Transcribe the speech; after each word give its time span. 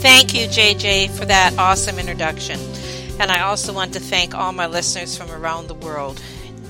Thank 0.00 0.32
you, 0.32 0.46
JJ, 0.46 1.10
for 1.10 1.26
that 1.26 1.58
awesome 1.58 1.98
introduction. 1.98 2.58
And 3.20 3.30
I 3.30 3.42
also 3.42 3.74
want 3.74 3.92
to 3.92 4.00
thank 4.00 4.34
all 4.34 4.50
my 4.50 4.66
listeners 4.66 5.14
from 5.14 5.30
around 5.30 5.66
the 5.66 5.74
world. 5.74 6.22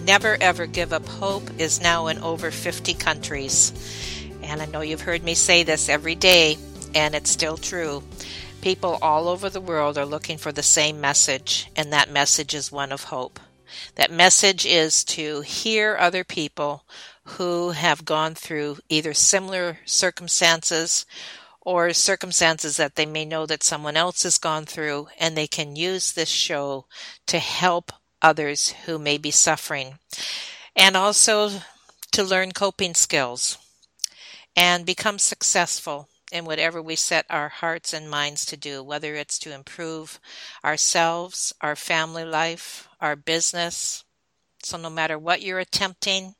Never 0.05 0.37
Ever 0.41 0.67
Give 0.67 0.93
Up 0.93 1.07
Hope 1.07 1.49
is 1.57 1.81
now 1.81 2.09
in 2.09 2.19
over 2.19 2.51
50 2.51 2.93
countries. 2.95 3.73
And 4.43 4.61
I 4.61 4.67
know 4.67 4.81
you've 4.81 5.03
heard 5.03 5.23
me 5.23 5.35
say 5.35 5.63
this 5.63 5.89
every 5.89 6.17
day, 6.17 6.59
and 6.93 7.15
it's 7.15 7.31
still 7.31 7.57
true. 7.57 8.03
People 8.63 8.99
all 9.01 9.29
over 9.29 9.49
the 9.49 9.61
world 9.61 9.97
are 9.97 10.05
looking 10.05 10.37
for 10.37 10.51
the 10.51 10.65
same 10.65 11.01
message, 11.01 11.71
and 11.77 11.93
that 11.93 12.11
message 12.11 12.53
is 12.53 12.73
one 12.73 12.91
of 12.91 13.05
hope. 13.05 13.39
That 13.95 14.11
message 14.11 14.67
is 14.67 15.05
to 15.05 15.43
hear 15.43 15.97
other 15.97 16.25
people 16.25 16.85
who 17.23 17.71
have 17.71 18.05
gone 18.05 18.35
through 18.35 18.79
either 18.89 19.15
similar 19.15 19.79
circumstances 19.85 21.07
or 21.63 21.93
circumstances 21.93 22.77
that 22.77 22.95
they 22.97 23.07
may 23.07 23.25
know 23.25 23.47
that 23.47 23.63
someone 23.63 23.97
else 23.97 24.23
has 24.23 24.39
gone 24.39 24.65
through, 24.65 25.09
and 25.19 25.37
they 25.37 25.47
can 25.47 25.77
use 25.77 26.13
this 26.13 26.29
show 26.29 26.87
to 27.27 27.39
help 27.39 27.93
others 28.23 28.71
who 28.87 28.99
may 28.99 29.19
be 29.19 29.31
suffering. 29.31 29.99
And 30.75 30.97
also 30.97 31.51
to 32.13 32.25
learn 32.25 32.53
coping 32.53 32.95
skills 32.95 33.59
and 34.57 34.87
become 34.87 35.19
successful 35.19 36.09
in 36.33 36.45
whatever 36.45 36.81
we 36.81 36.97
set 36.97 37.27
our 37.29 37.49
hearts 37.49 37.93
and 37.93 38.11
minds 38.11 38.45
to 38.47 38.57
do, 38.57 38.83
whether 38.83 39.15
it's 39.15 39.39
to 39.41 39.55
improve 39.55 40.21
ourselves, 40.65 41.53
our 41.61 41.77
family 41.77 42.25
life, 42.25 42.89
our 43.01 43.17
business. 43.17 44.05
So, 44.63 44.77
no 44.77 44.91
matter 44.91 45.19
what 45.19 45.43
you're 45.43 45.59
attempting, 45.59 46.35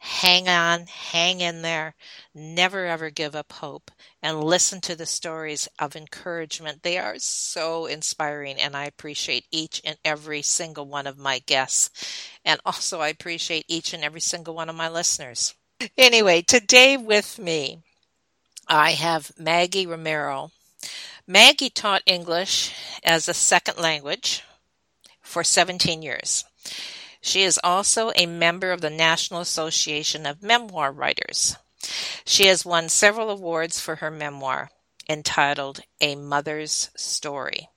hang 0.00 0.48
on, 0.48 0.86
hang 0.86 1.42
in 1.42 1.60
there, 1.60 1.94
never 2.34 2.86
ever 2.86 3.10
give 3.10 3.36
up 3.36 3.52
hope, 3.52 3.90
and 4.22 4.42
listen 4.42 4.80
to 4.80 4.96
the 4.96 5.04
stories 5.04 5.68
of 5.78 5.94
encouragement. 5.94 6.82
They 6.82 6.96
are 6.96 7.18
so 7.18 7.84
inspiring, 7.84 8.58
and 8.58 8.74
I 8.74 8.86
appreciate 8.86 9.44
each 9.50 9.82
and 9.84 9.98
every 10.02 10.40
single 10.40 10.86
one 10.86 11.06
of 11.06 11.18
my 11.18 11.40
guests. 11.40 11.90
And 12.44 12.58
also, 12.64 13.00
I 13.00 13.08
appreciate 13.08 13.66
each 13.68 13.92
and 13.92 14.02
every 14.02 14.22
single 14.22 14.54
one 14.54 14.70
of 14.70 14.74
my 14.74 14.88
listeners. 14.88 15.54
Anyway, 15.98 16.42
today 16.42 16.96
with 16.96 17.38
me, 17.38 17.80
I 18.66 18.92
have 18.92 19.32
Maggie 19.38 19.86
Romero. 19.86 20.50
Maggie 21.26 21.70
taught 21.70 22.02
English 22.06 22.72
as 23.04 23.28
a 23.28 23.34
second 23.34 23.78
language 23.78 24.42
for 25.20 25.44
17 25.44 26.00
years. 26.00 26.44
She 27.20 27.42
is 27.42 27.60
also 27.62 28.12
a 28.16 28.26
member 28.26 28.72
of 28.72 28.80
the 28.80 28.90
National 28.90 29.40
Association 29.40 30.26
of 30.26 30.42
Memoir 30.42 30.92
Writers. 30.92 31.56
She 32.24 32.46
has 32.46 32.64
won 32.64 32.88
several 32.88 33.30
awards 33.30 33.80
for 33.80 33.96
her 33.96 34.10
memoir 34.10 34.70
entitled 35.08 35.80
A 36.00 36.14
Mother's 36.14 36.90
Story. 36.96 37.68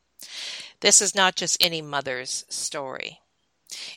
This 0.81 1.01
is 1.01 1.15
not 1.15 1.35
just 1.35 1.57
any 1.59 1.81
mother's 1.81 2.45
story. 2.49 3.19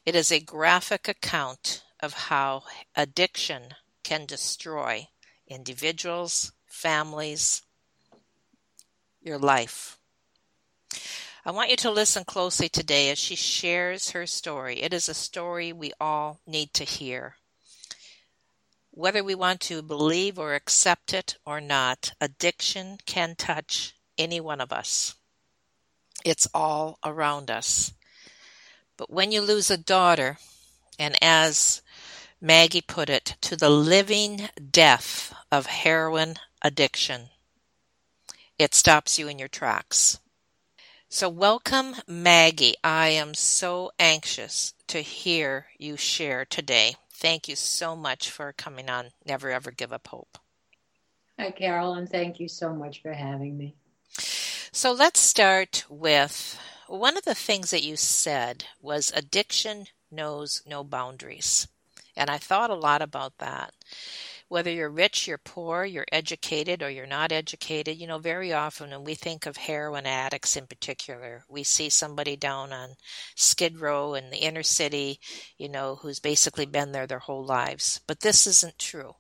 It 0.05 0.15
is 0.15 0.33
a 0.33 0.41
graphic 0.41 1.09
account 1.09 1.83
of 2.01 2.13
how 2.15 2.65
addiction 2.95 3.75
can 4.03 4.25
destroy 4.25 5.09
individuals, 5.49 6.53
families, 6.67 7.63
your 9.21 9.39
life. 9.39 9.99
I 11.47 11.53
want 11.53 11.71
you 11.71 11.77
to 11.77 11.93
listen 11.93 12.25
closely 12.25 12.69
today 12.69 13.09
as 13.09 13.21
she 13.21 13.37
shares 13.37 14.11
her 14.11 14.27
story. 14.27 14.83
It 14.83 14.93
is 14.93 15.09
a 15.09 15.15
story 15.15 15.73
we 15.73 15.93
all 16.01 16.41
need 16.45 16.75
to 16.75 16.83
hear. 16.83 17.37
Whether 18.91 19.23
we 19.23 19.37
want 19.37 19.61
to 19.61 19.81
believe 19.81 20.41
or 20.41 20.55
accept 20.55 21.15
it 21.15 21.37
or 21.47 21.61
not, 21.61 22.15
addiction 22.21 22.99
can 23.07 23.37
touch 23.37 23.95
any 24.19 24.41
one 24.41 24.61
of 24.61 24.73
us. 24.73 25.15
It's 26.25 26.49
all 26.53 26.99
around 27.05 27.49
us. 27.49 27.93
But 28.97 29.13
when 29.13 29.31
you 29.31 29.41
lose 29.41 29.71
a 29.71 29.77
daughter, 29.77 30.39
and 30.99 31.15
as 31.23 31.81
Maggie 32.41 32.81
put 32.81 33.09
it, 33.09 33.37
to 33.43 33.55
the 33.55 33.71
living 33.71 34.49
death 34.73 35.33
of 35.53 35.67
heroin 35.67 36.41
addiction, 36.61 37.29
it 38.59 38.75
stops 38.75 39.17
you 39.17 39.29
in 39.29 39.39
your 39.39 39.47
tracks. 39.47 40.19
So, 41.09 41.29
welcome, 41.29 41.97
Maggie. 42.07 42.75
I 42.85 43.09
am 43.09 43.35
so 43.35 43.91
anxious 43.99 44.75
to 44.89 45.01
hear 45.01 45.67
you 45.79 45.97
share 45.97 46.45
today. 46.45 46.97
Thank 47.11 47.49
you 47.49 47.57
so 47.57 47.97
much 47.97 48.31
for 48.31 48.53
coming 48.53 48.89
on 48.91 49.11
Never 49.25 49.51
Ever 49.51 49.71
Give 49.71 49.93
Up 49.93 50.09
Hope. 50.09 50.39
Hi, 51.39 51.51
Carol, 51.51 51.95
and 51.95 52.09
thank 52.09 52.41
you 52.41 52.49
so 52.49 52.75
much 52.75 53.03
for 53.03 53.13
having 53.13 53.57
me. 53.57 53.75
So, 54.73 54.93
let's 54.93 55.21
start 55.21 55.85
with 55.89 56.59
one 56.89 57.17
of 57.17 57.25
the 57.25 57.35
things 57.35 57.71
that 57.71 57.83
you 57.83 57.97
said 57.97 58.65
was 58.81 59.13
addiction 59.15 59.87
knows 60.11 60.63
no 60.67 60.85
boundaries. 60.85 61.69
And 62.17 62.31
I 62.31 62.39
thought 62.39 62.71
a 62.71 62.75
lot 62.75 63.03
about 63.03 63.39
that 63.39 63.75
whether 64.49 64.71
you're 64.71 64.91
rich, 64.91 65.27
you're 65.27 65.39
poor, 65.39 65.85
you're 65.85 66.07
educated, 66.13 66.83
or 66.83 66.91
you're 66.91 67.07
not 67.07 67.33
educated, 67.33 67.97
you 67.97 68.07
know, 68.07 68.19
very 68.19 68.53
often 68.53 68.91
when 68.91 69.05
we 69.05 69.15
think 69.15 69.47
of 69.47 69.57
heroin 69.57 70.07
addicts 70.07 70.57
in 70.57 70.67
particular, 70.67 71.45
we 71.49 71.63
see 71.65 71.89
somebody 71.89 72.37
down 72.37 72.73
on 72.73 72.91
Skid 73.35 73.81
Row 73.81 74.15
in 74.15 74.31
the 74.31 74.39
inner 74.39 74.63
city, 74.63 75.19
you 75.59 75.69
know, 75.69 75.97
who's 75.97 76.21
basically 76.21 76.67
been 76.67 76.93
there 76.93 77.07
their 77.07 77.19
whole 77.19 77.45
lives. 77.45 78.01
But 78.07 78.21
this 78.21 78.47
isn't 78.47 78.79
true. 78.79 79.15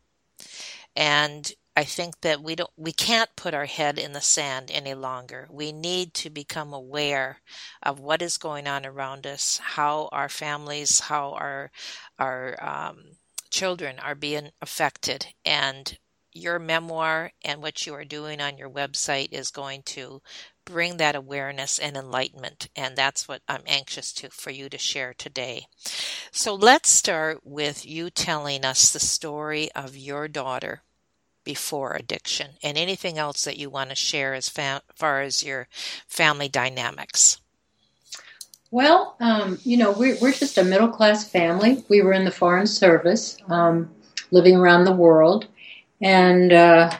And 0.94 1.52
I 1.76 1.84
think 1.84 2.22
that 2.22 2.42
we 2.42 2.54
don't 2.54 2.70
we 2.76 2.92
can't 2.92 3.28
put 3.36 3.52
our 3.52 3.66
head 3.66 3.98
in 3.98 4.12
the 4.12 4.20
sand 4.22 4.70
any 4.72 4.94
longer. 4.94 5.46
We 5.50 5.72
need 5.72 6.14
to 6.14 6.30
become 6.30 6.72
aware 6.72 7.42
of 7.82 8.00
what 8.00 8.22
is 8.22 8.38
going 8.38 8.66
on 8.66 8.86
around 8.86 9.26
us, 9.26 9.58
how 9.62 10.08
our 10.10 10.30
families, 10.30 11.00
how 11.00 11.32
our 11.32 11.70
our 12.18 12.56
um, 12.64 13.16
children 13.56 13.98
are 13.98 14.14
being 14.14 14.50
affected 14.60 15.28
and 15.42 15.96
your 16.30 16.58
memoir 16.58 17.32
and 17.42 17.62
what 17.62 17.86
you 17.86 17.94
are 17.94 18.04
doing 18.04 18.38
on 18.38 18.58
your 18.58 18.68
website 18.68 19.32
is 19.32 19.50
going 19.50 19.82
to 19.82 20.20
bring 20.66 20.98
that 20.98 21.16
awareness 21.16 21.78
and 21.78 21.96
enlightenment 21.96 22.68
and 22.76 22.94
that's 22.94 23.26
what 23.26 23.40
I'm 23.48 23.62
anxious 23.66 24.12
to 24.12 24.28
for 24.28 24.50
you 24.50 24.68
to 24.68 24.76
share 24.76 25.14
today. 25.14 25.68
So 26.30 26.54
let's 26.54 26.90
start 26.90 27.40
with 27.44 27.86
you 27.86 28.10
telling 28.10 28.62
us 28.62 28.92
the 28.92 29.00
story 29.00 29.72
of 29.72 29.96
your 29.96 30.28
daughter 30.28 30.82
before 31.42 31.94
addiction 31.94 32.58
and 32.62 32.76
anything 32.76 33.16
else 33.16 33.44
that 33.44 33.56
you 33.56 33.70
want 33.70 33.88
to 33.88 33.96
share 33.96 34.34
as 34.34 34.50
far 34.50 35.22
as 35.22 35.42
your 35.42 35.66
family 36.06 36.50
dynamics. 36.50 37.40
Well, 38.70 39.16
um, 39.20 39.58
you 39.62 39.76
know, 39.76 39.92
we're, 39.92 40.16
we're 40.20 40.32
just 40.32 40.58
a 40.58 40.64
middle 40.64 40.88
class 40.88 41.28
family. 41.28 41.84
We 41.88 42.02
were 42.02 42.12
in 42.12 42.24
the 42.24 42.30
Foreign 42.30 42.66
Service, 42.66 43.36
um, 43.48 43.90
living 44.30 44.56
around 44.56 44.84
the 44.84 44.92
world, 44.92 45.46
and 46.00 46.52
uh, 46.52 46.90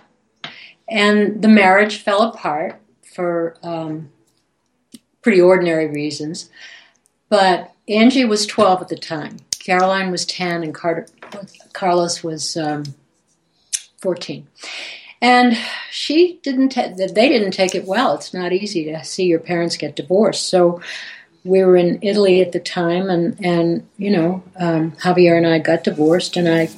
and 0.89 1.43
the 1.43 1.49
marriage 1.49 2.03
fell 2.03 2.23
apart 2.23 2.81
for 3.15 3.57
um, 3.63 4.11
pretty 5.23 5.41
ordinary 5.41 5.89
reasons. 5.89 6.51
But 7.29 7.73
Angie 7.89 8.25
was 8.25 8.47
12 8.47 8.83
at 8.83 8.89
the 8.89 8.97
time. 8.97 9.39
Caroline 9.59 10.13
was 10.13 10.25
10, 10.27 10.63
and 10.63 10.75
Carlos 11.73 12.23
was 12.23 12.57
um, 12.57 12.85
14. 14.01 14.47
And 15.21 15.59
she 15.91 16.39
didn't. 16.43 16.69
Ta- 16.71 16.93
they 16.95 17.29
didn't 17.29 17.53
take 17.53 17.75
it 17.75 17.87
well. 17.87 18.15
It's 18.15 18.33
not 18.33 18.53
easy 18.53 18.85
to 18.85 19.03
see 19.03 19.25
your 19.25 19.41
parents 19.41 19.77
get 19.77 19.97
divorced. 19.97 20.49
So 20.49 20.81
we 21.47 21.63
were 21.63 21.77
in 21.77 21.99
Italy 22.03 22.41
at 22.41 22.53
the 22.53 22.61
time, 22.61 23.09
and 23.09 23.37
and 23.45 23.87
you 23.97 24.11
know 24.11 24.43
um, 24.57 24.93
Javier 24.93 25.37
and 25.37 25.47
I 25.47 25.59
got 25.59 25.85
divorced, 25.85 26.37
and 26.37 26.49
I 26.49 26.69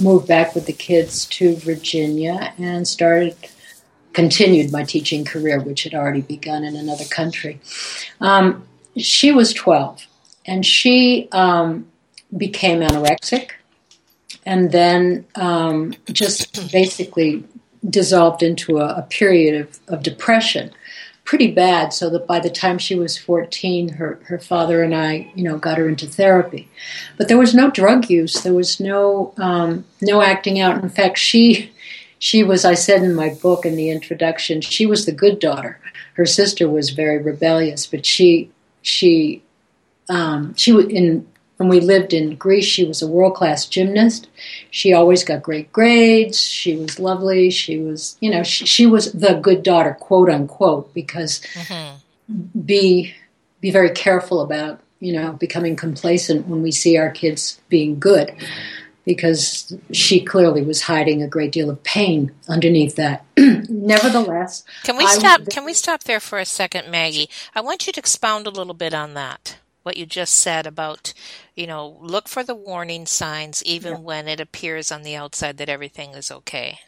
moved 0.00 0.26
back 0.26 0.54
with 0.54 0.66
the 0.66 0.72
kids 0.72 1.26
to 1.26 1.56
Virginia 1.56 2.52
and 2.58 2.88
started 2.88 3.36
continued 4.12 4.72
my 4.72 4.84
teaching 4.84 5.24
career, 5.24 5.60
which 5.60 5.82
had 5.82 5.94
already 5.94 6.22
begun 6.22 6.64
in 6.64 6.76
another 6.76 7.04
country. 7.04 7.60
Um, 8.20 8.66
she 8.96 9.32
was 9.32 9.52
twelve, 9.52 10.06
and 10.46 10.64
she 10.64 11.28
um, 11.32 11.86
became 12.36 12.80
anorexic, 12.80 13.50
and 14.46 14.72
then 14.72 15.26
um, 15.34 15.94
just 16.12 16.72
basically 16.72 17.44
dissolved 17.88 18.42
into 18.42 18.78
a, 18.78 18.94
a 18.94 19.02
period 19.02 19.60
of, 19.60 19.78
of 19.88 20.02
depression 20.02 20.70
pretty 21.24 21.50
bad 21.50 21.92
so 21.92 22.10
that 22.10 22.26
by 22.26 22.38
the 22.38 22.50
time 22.50 22.78
she 22.78 22.94
was 22.94 23.16
14 23.16 23.88
her, 23.94 24.20
her 24.24 24.38
father 24.38 24.82
and 24.82 24.94
i 24.94 25.30
you 25.34 25.42
know 25.42 25.56
got 25.56 25.78
her 25.78 25.88
into 25.88 26.06
therapy. 26.06 26.68
But 27.16 27.28
there 27.28 27.38
was 27.38 27.54
no 27.54 27.70
drug 27.70 28.10
use. 28.10 28.42
There 28.42 28.54
was 28.54 28.78
no 28.78 29.32
um, 29.38 29.84
no 30.02 30.20
acting 30.20 30.60
out. 30.60 30.82
In 30.82 30.90
fact 30.90 31.18
she 31.18 31.72
she 32.18 32.42
was 32.42 32.64
i 32.64 32.74
said 32.74 33.02
in 33.02 33.14
my 33.14 33.30
book 33.30 33.64
in 33.64 33.76
the 33.76 33.90
introduction 33.90 34.60
she 34.60 34.86
was 34.86 35.06
the 35.06 35.12
good 35.12 35.38
daughter. 35.38 35.80
Her 36.14 36.26
sister 36.26 36.68
was 36.68 36.90
very 36.90 37.18
rebellious 37.18 37.86
but 37.86 38.04
she 38.04 38.50
she 38.82 39.42
um, 40.10 40.54
she 40.54 40.72
in 40.72 41.26
when 41.64 41.80
we 41.80 41.80
lived 41.80 42.12
in 42.12 42.36
Greece, 42.36 42.66
she 42.66 42.84
was 42.84 43.00
a 43.00 43.08
world 43.08 43.34
class 43.34 43.64
gymnast. 43.64 44.28
She 44.70 44.92
always 44.92 45.24
got 45.24 45.42
great 45.42 45.72
grades. 45.72 46.40
She 46.40 46.76
was 46.76 47.00
lovely. 47.00 47.48
She 47.48 47.78
was, 47.78 48.18
you 48.20 48.30
know, 48.30 48.42
she, 48.42 48.66
she 48.66 48.86
was 48.86 49.12
the 49.12 49.34
good 49.34 49.62
daughter, 49.62 49.96
quote 49.98 50.28
unquote, 50.28 50.92
because 50.92 51.40
mm-hmm. 51.54 52.60
be 52.60 53.14
be 53.60 53.70
very 53.70 53.90
careful 53.90 54.42
about, 54.42 54.80
you 55.00 55.14
know, 55.14 55.32
becoming 55.32 55.74
complacent 55.74 56.46
when 56.46 56.62
we 56.62 56.70
see 56.70 56.98
our 56.98 57.10
kids 57.10 57.58
being 57.70 57.98
good, 57.98 58.34
because 59.06 59.74
she 59.90 60.22
clearly 60.22 60.60
was 60.60 60.82
hiding 60.82 61.22
a 61.22 61.28
great 61.28 61.50
deal 61.50 61.70
of 61.70 61.82
pain 61.82 62.30
underneath 62.46 62.96
that. 62.96 63.24
Nevertheless, 63.38 64.64
can 64.82 64.98
we 64.98 65.06
stop? 65.06 65.48
can 65.48 65.64
we 65.64 65.72
stop 65.72 66.04
there 66.04 66.20
for 66.20 66.38
a 66.38 66.44
second, 66.44 66.90
Maggie? 66.90 67.30
I 67.54 67.62
want 67.62 67.86
you 67.86 67.92
to 67.94 68.00
expound 68.00 68.46
a 68.46 68.50
little 68.50 68.74
bit 68.74 68.92
on 68.92 69.14
that 69.14 69.56
what 69.84 69.96
you 69.96 70.04
just 70.04 70.34
said 70.34 70.66
about, 70.66 71.14
you 71.54 71.66
know, 71.66 71.96
look 72.00 72.28
for 72.28 72.42
the 72.42 72.54
warning 72.54 73.06
signs 73.06 73.62
even 73.64 73.92
yeah. 73.92 73.98
when 74.00 74.28
it 74.28 74.40
appears 74.40 74.90
on 74.90 75.02
the 75.02 75.14
outside 75.14 75.56
that 75.58 75.68
everything 75.68 76.10
is 76.10 76.30
okay. 76.30 76.80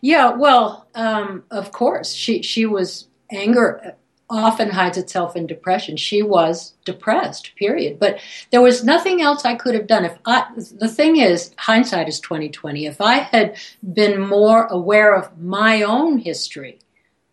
Yeah, 0.00 0.30
well, 0.30 0.88
um, 0.94 1.44
of 1.50 1.72
course, 1.72 2.12
she 2.12 2.42
she 2.42 2.66
was 2.66 3.06
anger 3.30 3.96
often 4.32 4.70
hides 4.70 4.96
itself 4.96 5.36
in 5.36 5.46
depression. 5.46 5.96
She 5.96 6.22
was 6.22 6.72
depressed, 6.86 7.54
period. 7.56 7.98
But 7.98 8.18
there 8.50 8.62
was 8.62 8.82
nothing 8.82 9.20
else 9.20 9.44
I 9.44 9.54
could 9.54 9.74
have 9.74 9.86
done. 9.86 10.06
If 10.06 10.16
I, 10.24 10.46
the 10.56 10.88
thing 10.88 11.16
is, 11.18 11.54
hindsight 11.58 12.08
is 12.08 12.18
twenty 12.18 12.48
twenty. 12.48 12.86
If 12.86 13.00
I 13.00 13.16
had 13.16 13.56
been 13.92 14.20
more 14.20 14.66
aware 14.66 15.14
of 15.14 15.38
my 15.38 15.82
own 15.82 16.18
history 16.18 16.78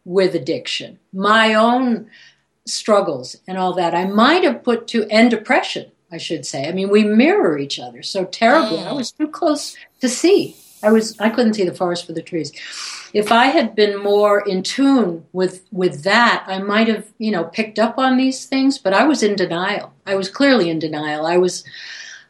with 0.03 0.35
addiction, 0.35 0.99
my 1.13 1.53
own 1.53 2.09
struggles 2.73 3.35
and 3.47 3.57
all 3.57 3.73
that. 3.73 3.95
I 3.95 4.05
might 4.05 4.43
have 4.43 4.63
put 4.63 4.87
to 4.89 5.05
end 5.09 5.31
depression, 5.31 5.91
I 6.11 6.17
should 6.17 6.45
say. 6.45 6.67
I 6.67 6.71
mean, 6.71 6.89
we 6.89 7.03
mirror 7.03 7.57
each 7.57 7.79
other 7.79 8.03
so 8.03 8.25
terribly. 8.25 8.79
I 8.79 8.93
was 8.93 9.11
too 9.11 9.27
close 9.27 9.75
to 10.01 10.09
see. 10.09 10.55
I 10.81 10.91
was 10.91 11.19
I 11.19 11.29
couldn't 11.29 11.55
see 11.55 11.65
the 11.65 11.75
forest 11.75 12.05
for 12.05 12.13
the 12.13 12.21
trees. 12.21 12.51
If 13.13 13.31
I 13.31 13.47
had 13.47 13.75
been 13.75 14.01
more 14.01 14.39
in 14.39 14.63
tune 14.63 15.25
with 15.33 15.65
with 15.71 16.03
that, 16.03 16.45
I 16.47 16.59
might 16.59 16.87
have, 16.87 17.07
you 17.17 17.31
know, 17.31 17.43
picked 17.43 17.79
up 17.79 17.97
on 17.97 18.17
these 18.17 18.45
things, 18.45 18.77
but 18.77 18.93
I 18.93 19.05
was 19.05 19.23
in 19.23 19.35
denial. 19.35 19.93
I 20.05 20.15
was 20.15 20.29
clearly 20.29 20.69
in 20.69 20.79
denial. 20.79 21.25
I 21.25 21.37
was 21.37 21.63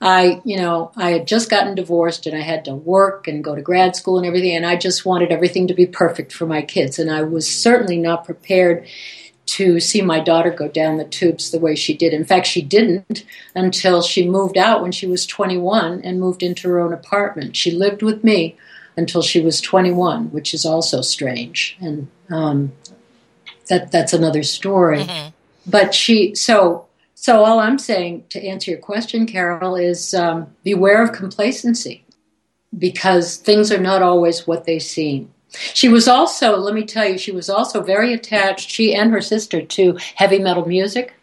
I, 0.01 0.41
you 0.45 0.57
know, 0.57 0.91
I 0.95 1.11
had 1.11 1.27
just 1.27 1.49
gotten 1.49 1.75
divorced 1.75 2.25
and 2.25 2.35
I 2.35 2.41
had 2.41 2.65
to 2.65 2.73
work 2.73 3.27
and 3.27 3.43
go 3.43 3.53
to 3.53 3.61
grad 3.61 3.97
school 3.97 4.17
and 4.17 4.25
everything 4.25 4.55
and 4.55 4.65
I 4.65 4.77
just 4.77 5.05
wanted 5.05 5.31
everything 5.31 5.67
to 5.67 5.73
be 5.73 5.85
perfect 5.85 6.31
for 6.31 6.45
my 6.45 6.61
kids 6.61 6.99
and 6.99 7.11
I 7.11 7.23
was 7.23 7.49
certainly 7.53 7.97
not 7.97 8.23
prepared 8.23 8.87
to 9.49 9.79
see 9.79 10.01
my 10.01 10.19
daughter 10.19 10.51
go 10.51 10.67
down 10.67 10.97
the 10.97 11.05
tubes 11.05 11.51
the 11.51 11.59
way 11.59 11.75
she 11.75 11.95
did. 11.95 12.13
In 12.13 12.25
fact, 12.25 12.45
she 12.45 12.61
didn't 12.61 13.25
until 13.55 14.01
she 14.01 14.29
moved 14.29 14.57
out 14.57 14.81
when 14.81 14.91
she 14.91 15.07
was 15.07 15.25
21 15.25 16.01
and 16.01 16.19
moved 16.19 16.43
into 16.43 16.67
her 16.69 16.79
own 16.79 16.93
apartment. 16.93 17.55
She 17.55 17.71
lived 17.71 18.01
with 18.01 18.23
me 18.23 18.55
until 18.95 19.21
she 19.21 19.39
was 19.39 19.61
21, 19.61 20.31
which 20.31 20.53
is 20.53 20.65
also 20.65 21.01
strange, 21.01 21.77
and 21.79 22.07
um, 22.29 22.73
that 23.69 23.91
that's 23.91 24.13
another 24.13 24.43
story. 24.43 25.03
Mm-hmm. 25.03 25.29
But 25.65 25.95
she 25.95 26.35
so 26.35 26.87
so 27.15 27.43
all 27.43 27.59
I'm 27.59 27.79
saying 27.79 28.25
to 28.29 28.45
answer 28.45 28.71
your 28.71 28.79
question, 28.79 29.25
Carol, 29.25 29.75
is 29.75 30.13
um, 30.13 30.55
beware 30.63 31.03
of 31.03 31.11
complacency 31.11 32.05
because 32.77 33.37
things 33.37 33.71
are 33.71 33.79
not 33.79 34.01
always 34.01 34.45
what 34.45 34.65
they 34.65 34.79
seem. 34.79 35.33
She 35.51 35.89
was 35.89 36.07
also, 36.07 36.57
let 36.57 36.73
me 36.73 36.83
tell 36.83 37.07
you, 37.07 37.17
she 37.17 37.31
was 37.31 37.49
also 37.49 37.81
very 37.81 38.13
attached, 38.13 38.69
she 38.69 38.93
and 38.93 39.11
her 39.11 39.21
sister, 39.21 39.61
to 39.61 39.97
heavy 40.15 40.39
metal 40.39 40.67
music 40.67 41.15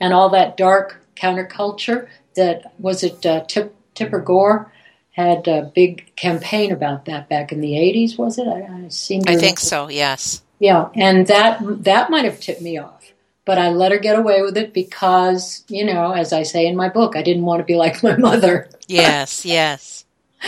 and 0.00 0.12
all 0.12 0.30
that 0.30 0.56
dark 0.56 1.04
counterculture 1.16 2.08
that 2.34 2.72
was 2.78 3.02
it 3.02 3.24
uh, 3.26 3.44
Tip, 3.48 3.74
Tipper 3.94 4.20
Gore 4.20 4.72
had 5.10 5.48
a 5.48 5.70
big 5.74 6.14
campaign 6.14 6.70
about 6.70 7.06
that 7.06 7.28
back 7.28 7.50
in 7.50 7.60
the 7.60 7.72
80s, 7.72 8.16
was 8.16 8.38
it? 8.38 8.46
I, 8.46 8.84
I 8.84 8.88
seem 8.88 9.22
I 9.26 9.36
think 9.36 9.58
so, 9.58 9.88
yes. 9.88 10.42
Yeah, 10.60 10.88
and 10.94 11.26
that 11.26 11.58
that 11.84 12.10
might 12.10 12.24
have 12.24 12.40
tipped 12.40 12.62
me 12.62 12.78
off. 12.78 13.12
But 13.44 13.58
I 13.58 13.70
let 13.70 13.92
her 13.92 13.98
get 13.98 14.18
away 14.18 14.42
with 14.42 14.56
it 14.56 14.74
because, 14.74 15.64
you 15.68 15.84
know, 15.84 16.12
as 16.12 16.32
I 16.32 16.42
say 16.42 16.66
in 16.66 16.76
my 16.76 16.88
book, 16.88 17.16
I 17.16 17.22
didn't 17.22 17.44
want 17.44 17.60
to 17.60 17.64
be 17.64 17.76
like 17.76 18.02
my 18.02 18.16
mother. 18.16 18.68
Yes, 18.86 19.44
yes. 19.44 20.04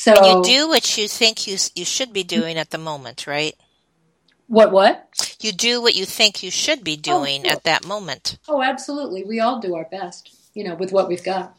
So 0.00 0.14
and 0.14 0.46
you 0.46 0.54
do 0.54 0.66
what 0.66 0.96
you 0.96 1.06
think 1.06 1.46
you 1.46 1.58
you 1.74 1.84
should 1.84 2.14
be 2.14 2.24
doing 2.24 2.56
at 2.56 2.70
the 2.70 2.78
moment, 2.78 3.26
right? 3.26 3.54
What 4.46 4.72
what? 4.72 5.36
You 5.40 5.52
do 5.52 5.82
what 5.82 5.94
you 5.94 6.06
think 6.06 6.42
you 6.42 6.50
should 6.50 6.82
be 6.82 6.94
oh, 6.94 7.02
doing 7.02 7.42
oh, 7.44 7.50
at 7.50 7.64
that 7.64 7.84
moment. 7.84 8.38
Oh, 8.48 8.62
absolutely. 8.62 9.24
We 9.24 9.40
all 9.40 9.60
do 9.60 9.74
our 9.74 9.84
best, 9.84 10.34
you 10.54 10.64
know, 10.64 10.74
with 10.74 10.90
what 10.90 11.06
we've 11.06 11.22
got. 11.22 11.54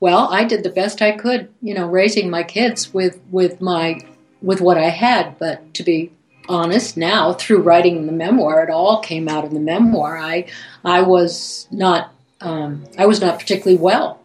Well, 0.00 0.28
I 0.32 0.44
did 0.44 0.62
the 0.62 0.70
best 0.70 1.02
I 1.02 1.12
could, 1.12 1.50
you 1.60 1.74
know, 1.74 1.86
raising 1.86 2.30
my 2.30 2.42
kids 2.42 2.94
with 2.94 3.20
with 3.30 3.60
my 3.60 4.00
with 4.40 4.62
what 4.62 4.78
I 4.78 4.88
had, 4.88 5.38
but 5.38 5.74
to 5.74 5.82
be 5.82 6.10
honest 6.48 6.96
now 6.96 7.34
through 7.34 7.60
writing 7.60 8.06
the 8.06 8.12
memoir 8.12 8.64
it 8.64 8.70
all 8.70 8.98
came 9.00 9.28
out 9.28 9.44
in 9.44 9.54
the 9.54 9.60
memoir 9.60 10.18
i 10.18 10.44
i 10.84 11.00
was 11.00 11.68
not 11.70 12.12
um, 12.40 12.82
i 12.98 13.06
was 13.06 13.20
not 13.20 13.38
particularly 13.38 13.78
well 13.78 14.21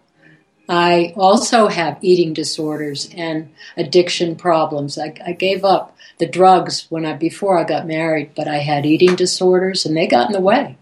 I 0.69 1.13
also 1.15 1.67
have 1.67 1.97
eating 2.01 2.33
disorders 2.33 3.09
and 3.15 3.53
addiction 3.77 4.35
problems. 4.35 4.97
I, 4.97 5.13
I, 5.25 5.31
gave 5.31 5.63
up 5.63 5.95
the 6.17 6.27
drugs 6.27 6.87
when 6.89 7.05
I 7.05 7.13
before 7.13 7.57
I 7.57 7.63
got 7.63 7.87
married, 7.87 8.31
but 8.35 8.47
I 8.47 8.57
had 8.57 8.85
eating 8.85 9.15
disorders 9.15 9.85
and 9.85 9.95
they 9.95 10.07
got 10.07 10.27
in 10.27 10.33
the 10.33 10.41
way. 10.41 10.77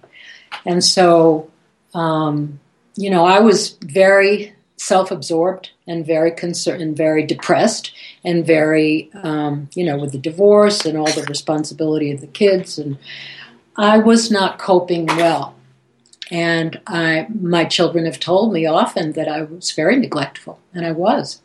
And 0.65 0.83
so, 0.83 1.51
um, 1.93 2.59
you 2.95 3.09
know, 3.09 3.25
I 3.25 3.39
was 3.39 3.77
very 3.81 4.55
self-absorbed 4.77 5.69
and 5.87 6.05
very 6.05 6.31
concerned 6.31 6.81
and 6.81 6.97
very 6.97 7.25
depressed 7.25 7.91
and 8.23 8.45
very, 8.45 9.09
um, 9.23 9.69
you 9.75 9.85
know, 9.85 9.97
with 9.97 10.11
the 10.11 10.17
divorce 10.17 10.85
and 10.85 10.97
all 10.97 11.11
the 11.11 11.25
responsibility 11.29 12.11
of 12.11 12.21
the 12.21 12.27
kids 12.27 12.79
and 12.79 12.97
I 13.77 13.97
was 13.97 14.31
not 14.31 14.57
coping 14.57 15.05
well. 15.05 15.55
And 16.31 16.81
I, 16.87 17.27
my 17.39 17.65
children 17.65 18.05
have 18.05 18.19
told 18.19 18.51
me 18.51 18.65
often 18.65 19.11
that 19.13 19.27
I 19.27 19.43
was 19.43 19.71
very 19.71 19.95
neglectful, 19.95 20.59
and 20.73 20.85
I 20.85 20.91
was. 20.91 21.41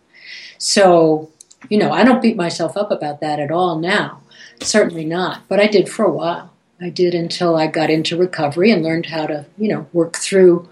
So, 0.59 1.31
you 1.69 1.79
know, 1.79 1.91
I 1.91 2.05
don't 2.05 2.23
beat 2.23 2.37
myself 2.37 2.77
up 2.77 2.91
about 2.91 3.21
that 3.21 3.39
at 3.41 3.51
all 3.51 3.79
now. 3.79 4.23
Certainly 4.61 5.05
not. 5.05 5.43
But 5.49 5.61
I 5.61 5.67
did 5.67 5.89
for 5.89 6.05
a 6.05 6.13
while. 6.13 6.53
I 6.81 6.89
did 6.89 7.15
until 7.15 7.57
I 7.57 7.67
got 7.67 7.91
into 7.91 8.17
recovery 8.17 8.71
and 8.71 8.83
learned 8.83 9.07
how 9.07 9.27
to, 9.27 9.45
you 9.59 9.69
know, 9.69 9.87
work 9.93 10.17
through, 10.17 10.69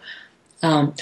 um, 0.62 0.94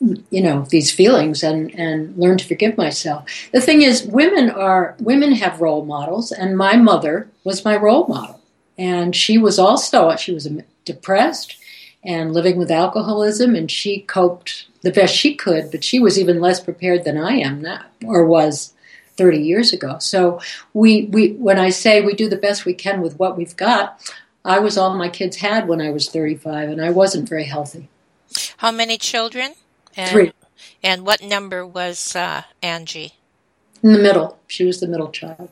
you 0.00 0.42
know, 0.42 0.66
these 0.70 0.90
feelings 0.90 1.44
and 1.44 1.72
and 1.78 2.16
learn 2.16 2.38
to 2.38 2.44
forgive 2.44 2.76
myself. 2.76 3.24
The 3.52 3.60
thing 3.60 3.82
is, 3.82 4.02
women 4.02 4.50
are 4.50 4.96
women 4.98 5.32
have 5.32 5.60
role 5.60 5.84
models, 5.84 6.32
and 6.32 6.56
my 6.56 6.74
mother 6.74 7.28
was 7.44 7.64
my 7.64 7.76
role 7.76 8.08
model, 8.08 8.40
and 8.76 9.14
she 9.14 9.38
was 9.38 9.60
also 9.60 10.16
she 10.16 10.32
was 10.32 10.48
depressed 10.84 11.56
and 12.04 12.32
living 12.32 12.56
with 12.56 12.70
alcoholism, 12.70 13.54
and 13.54 13.70
she 13.70 14.00
coped 14.00 14.66
the 14.82 14.90
best 14.90 15.14
she 15.14 15.34
could, 15.34 15.70
but 15.70 15.84
she 15.84 16.00
was 16.00 16.18
even 16.18 16.40
less 16.40 16.60
prepared 16.60 17.04
than 17.04 17.16
I 17.16 17.36
am 17.36 17.62
now, 17.62 17.84
or 18.04 18.26
was 18.26 18.72
30 19.16 19.38
years 19.38 19.72
ago. 19.72 19.98
So 19.98 20.40
we, 20.72 21.06
we 21.06 21.32
when 21.32 21.58
I 21.58 21.70
say 21.70 22.00
we 22.00 22.14
do 22.14 22.28
the 22.28 22.36
best 22.36 22.64
we 22.64 22.74
can 22.74 23.00
with 23.00 23.18
what 23.18 23.36
we've 23.36 23.56
got, 23.56 24.12
I 24.44 24.58
was 24.58 24.76
all 24.76 24.94
my 24.94 25.08
kids 25.08 25.36
had 25.36 25.68
when 25.68 25.80
I 25.80 25.90
was 25.90 26.08
35, 26.08 26.70
and 26.70 26.84
I 26.84 26.90
wasn't 26.90 27.28
very 27.28 27.44
healthy. 27.44 27.88
How 28.56 28.72
many 28.72 28.98
children? 28.98 29.54
And, 29.96 30.10
Three. 30.10 30.32
And 30.82 31.06
what 31.06 31.22
number 31.22 31.66
was 31.66 32.16
uh, 32.16 32.42
Angie? 32.62 33.14
In 33.82 33.92
the 33.92 33.98
middle. 33.98 34.38
She 34.46 34.64
was 34.64 34.80
the 34.80 34.88
middle 34.88 35.10
child. 35.10 35.48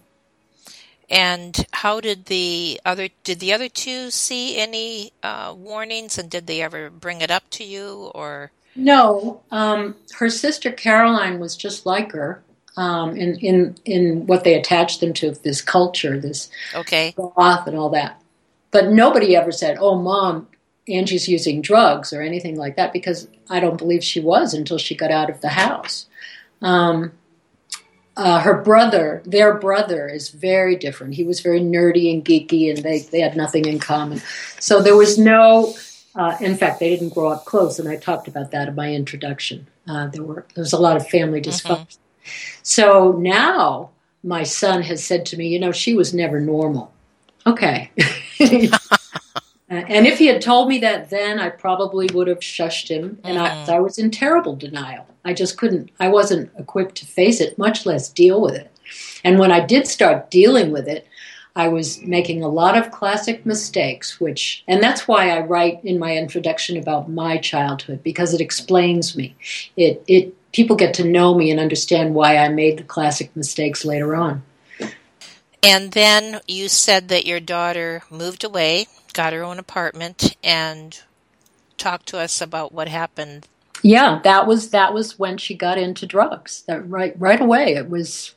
And 1.10 1.66
how 1.72 2.00
did 2.00 2.26
the 2.26 2.80
other 2.84 3.08
did 3.24 3.40
the 3.40 3.52
other 3.52 3.68
two 3.68 4.10
see 4.10 4.58
any 4.58 5.12
uh, 5.22 5.52
warnings, 5.56 6.18
and 6.18 6.30
did 6.30 6.46
they 6.46 6.62
ever 6.62 6.88
bring 6.88 7.20
it 7.20 7.30
up 7.30 7.50
to 7.50 7.64
you, 7.64 8.12
or 8.14 8.52
no? 8.76 9.42
Um, 9.50 9.96
her 10.18 10.30
sister 10.30 10.70
Caroline 10.70 11.40
was 11.40 11.56
just 11.56 11.84
like 11.84 12.12
her 12.12 12.42
um, 12.76 13.16
in 13.16 13.36
in 13.36 13.76
in 13.84 14.26
what 14.26 14.44
they 14.44 14.54
attached 14.54 15.00
them 15.00 15.12
to 15.14 15.32
this 15.32 15.60
culture, 15.60 16.18
this 16.18 16.50
okay 16.74 17.12
goth 17.16 17.66
and 17.66 17.76
all 17.76 17.90
that. 17.90 18.20
But 18.70 18.90
nobody 18.90 19.34
ever 19.36 19.52
said, 19.52 19.78
"Oh, 19.80 19.96
mom, 19.96 20.48
Angie's 20.88 21.28
using 21.28 21.60
drugs" 21.60 22.12
or 22.12 22.22
anything 22.22 22.56
like 22.56 22.76
that, 22.76 22.92
because 22.92 23.28
I 23.48 23.60
don't 23.60 23.76
believe 23.76 24.04
she 24.04 24.20
was 24.20 24.54
until 24.54 24.78
she 24.78 24.94
got 24.94 25.10
out 25.10 25.30
of 25.30 25.40
the 25.40 25.48
house. 25.48 26.06
Um, 26.62 27.12
uh, 28.16 28.40
her 28.40 28.60
brother, 28.62 29.22
their 29.24 29.54
brother, 29.54 30.08
is 30.08 30.30
very 30.30 30.76
different. 30.76 31.14
He 31.14 31.24
was 31.24 31.40
very 31.40 31.60
nerdy 31.60 32.12
and 32.12 32.24
geeky, 32.24 32.70
and 32.70 32.82
they, 32.82 33.00
they 33.00 33.20
had 33.20 33.36
nothing 33.36 33.64
in 33.66 33.78
common. 33.78 34.20
So 34.58 34.82
there 34.82 34.96
was 34.96 35.18
no, 35.18 35.74
uh, 36.14 36.36
in 36.40 36.56
fact, 36.56 36.80
they 36.80 36.90
didn't 36.90 37.14
grow 37.14 37.28
up 37.28 37.44
close, 37.44 37.78
and 37.78 37.88
I 37.88 37.96
talked 37.96 38.28
about 38.28 38.50
that 38.50 38.68
in 38.68 38.74
my 38.74 38.92
introduction. 38.92 39.66
Uh, 39.88 40.08
there 40.08 40.22
were 40.22 40.44
there 40.54 40.62
was 40.62 40.72
a 40.72 40.78
lot 40.78 40.96
of 40.96 41.08
family 41.08 41.40
mm-hmm. 41.40 41.50
dysfunction. 41.50 41.98
Mm-hmm. 41.98 42.60
So 42.62 43.12
now 43.12 43.90
my 44.22 44.42
son 44.42 44.82
has 44.82 45.04
said 45.04 45.24
to 45.26 45.36
me, 45.36 45.48
you 45.48 45.58
know, 45.58 45.72
she 45.72 45.94
was 45.94 46.12
never 46.12 46.40
normal. 46.40 46.92
Okay. 47.46 47.90
And 49.70 50.04
if 50.04 50.18
he 50.18 50.26
had 50.26 50.42
told 50.42 50.68
me 50.68 50.78
that 50.80 51.10
then, 51.10 51.38
I 51.38 51.48
probably 51.48 52.08
would 52.12 52.26
have 52.26 52.40
shushed 52.40 52.88
him. 52.88 53.20
And 53.22 53.38
mm-hmm. 53.38 53.70
I, 53.70 53.76
I 53.76 53.78
was 53.78 53.98
in 53.98 54.10
terrible 54.10 54.56
denial. 54.56 55.06
I 55.24 55.34
just 55.34 55.58
couldn't, 55.58 55.90
I 56.00 56.08
wasn't 56.08 56.50
equipped 56.58 56.96
to 56.96 57.06
face 57.06 57.40
it, 57.40 57.58
much 57.58 57.86
less 57.86 58.08
deal 58.08 58.40
with 58.40 58.54
it. 58.54 58.70
And 59.24 59.38
when 59.38 59.52
I 59.52 59.64
did 59.64 59.86
start 59.86 60.30
dealing 60.30 60.70
with 60.70 60.88
it, 60.88 61.06
I 61.56 61.68
was 61.68 62.00
making 62.02 62.42
a 62.42 62.48
lot 62.48 62.76
of 62.76 62.90
classic 62.90 63.44
mistakes, 63.44 64.20
which, 64.20 64.64
and 64.68 64.82
that's 64.82 65.08
why 65.08 65.30
I 65.30 65.40
write 65.40 65.84
in 65.84 65.98
my 65.98 66.16
introduction 66.16 66.76
about 66.76 67.10
my 67.10 67.38
childhood 67.38 68.02
because 68.02 68.32
it 68.32 68.40
explains 68.40 69.16
me. 69.16 69.36
It, 69.76 70.02
it, 70.06 70.52
people 70.52 70.76
get 70.76 70.94
to 70.94 71.04
know 71.04 71.34
me 71.34 71.50
and 71.50 71.60
understand 71.60 72.14
why 72.14 72.36
I 72.36 72.48
made 72.48 72.78
the 72.78 72.84
classic 72.84 73.34
mistakes 73.36 73.84
later 73.84 74.14
on. 74.14 74.42
And 75.62 75.92
then 75.92 76.40
you 76.48 76.68
said 76.68 77.08
that 77.08 77.26
your 77.26 77.40
daughter 77.40 78.02
moved 78.10 78.44
away 78.44 78.86
got 79.12 79.32
her 79.32 79.42
own 79.42 79.58
apartment 79.58 80.36
and 80.42 81.00
talked 81.76 82.06
to 82.08 82.18
us 82.18 82.40
about 82.40 82.72
what 82.72 82.88
happened. 82.88 83.46
Yeah, 83.82 84.20
that 84.24 84.46
was 84.46 84.70
that 84.70 84.92
was 84.92 85.18
when 85.18 85.38
she 85.38 85.54
got 85.54 85.78
into 85.78 86.06
drugs. 86.06 86.62
That 86.66 86.88
right 86.88 87.14
right 87.18 87.40
away. 87.40 87.74
It 87.74 87.88
was 87.88 88.34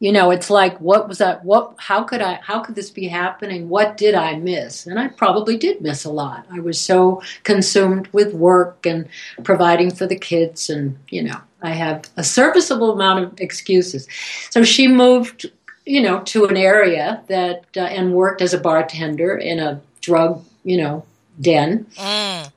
you 0.00 0.12
know, 0.12 0.30
it's 0.30 0.48
like 0.48 0.80
what 0.80 1.08
was 1.08 1.18
that 1.18 1.44
what 1.44 1.74
how 1.78 2.02
could 2.02 2.22
I 2.22 2.40
how 2.42 2.60
could 2.60 2.74
this 2.74 2.90
be 2.90 3.06
happening? 3.08 3.68
What 3.68 3.96
did 3.96 4.14
I 4.14 4.36
miss? 4.36 4.86
And 4.86 4.98
I 4.98 5.08
probably 5.08 5.56
did 5.56 5.80
miss 5.80 6.04
a 6.04 6.10
lot. 6.10 6.46
I 6.50 6.60
was 6.60 6.80
so 6.80 7.22
consumed 7.44 8.08
with 8.12 8.32
work 8.32 8.86
and 8.86 9.08
providing 9.44 9.90
for 9.90 10.06
the 10.06 10.16
kids 10.16 10.70
and, 10.70 10.98
you 11.10 11.22
know, 11.22 11.38
I 11.62 11.70
have 11.72 12.08
a 12.16 12.24
serviceable 12.24 12.92
amount 12.92 13.24
of 13.24 13.40
excuses. 13.40 14.08
So 14.48 14.64
she 14.64 14.88
moved 14.88 15.50
you 15.86 16.00
know, 16.00 16.20
to 16.20 16.44
an 16.44 16.56
area 16.56 17.22
that 17.26 17.64
uh, 17.76 17.80
and 17.80 18.14
worked 18.14 18.42
as 18.42 18.54
a 18.54 18.60
bartender 18.60 19.36
in 19.36 19.58
a 19.58 19.80
drug, 20.00 20.44
you 20.62 20.76
know, 20.76 21.04
den. 21.40 21.86
Mm. 21.96 22.52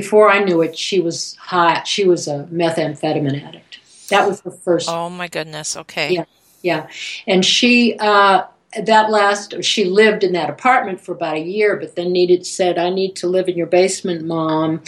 Before 0.00 0.28
I 0.30 0.42
knew 0.42 0.60
it, 0.60 0.76
she 0.76 0.98
was 1.00 1.36
high. 1.36 1.82
She 1.84 2.04
was 2.04 2.26
a 2.26 2.48
methamphetamine 2.52 3.42
addict. 3.42 3.78
That 4.10 4.26
was 4.26 4.40
the 4.40 4.50
first. 4.50 4.88
Oh 4.88 5.08
my 5.08 5.28
goodness. 5.28 5.76
Okay. 5.76 6.14
Yeah, 6.14 6.24
yeah. 6.62 6.88
And 7.26 7.44
she 7.44 7.96
uh, 7.98 8.44
that 8.82 9.10
last 9.10 9.62
she 9.62 9.84
lived 9.84 10.24
in 10.24 10.32
that 10.32 10.50
apartment 10.50 11.00
for 11.00 11.12
about 11.12 11.36
a 11.36 11.40
year, 11.40 11.76
but 11.76 11.94
then 11.94 12.10
needed 12.10 12.44
said, 12.44 12.76
"I 12.76 12.90
need 12.90 13.14
to 13.16 13.28
live 13.28 13.48
in 13.48 13.56
your 13.56 13.68
basement, 13.68 14.24
mom." 14.24 14.82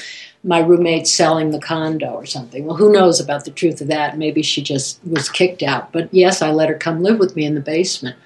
my 0.46 0.60
roommate's 0.60 1.12
selling 1.12 1.50
the 1.50 1.58
condo 1.58 2.12
or 2.12 2.24
something. 2.24 2.64
Well, 2.64 2.76
who 2.76 2.92
knows 2.92 3.18
about 3.18 3.44
the 3.44 3.50
truth 3.50 3.80
of 3.80 3.88
that? 3.88 4.16
Maybe 4.16 4.42
she 4.42 4.62
just 4.62 5.00
was 5.04 5.28
kicked 5.28 5.62
out. 5.62 5.92
But 5.92 6.08
yes, 6.14 6.40
I 6.40 6.52
let 6.52 6.68
her 6.68 6.76
come 6.76 7.02
live 7.02 7.18
with 7.18 7.34
me 7.34 7.44
in 7.44 7.56
the 7.56 7.60
basement. 7.60 8.16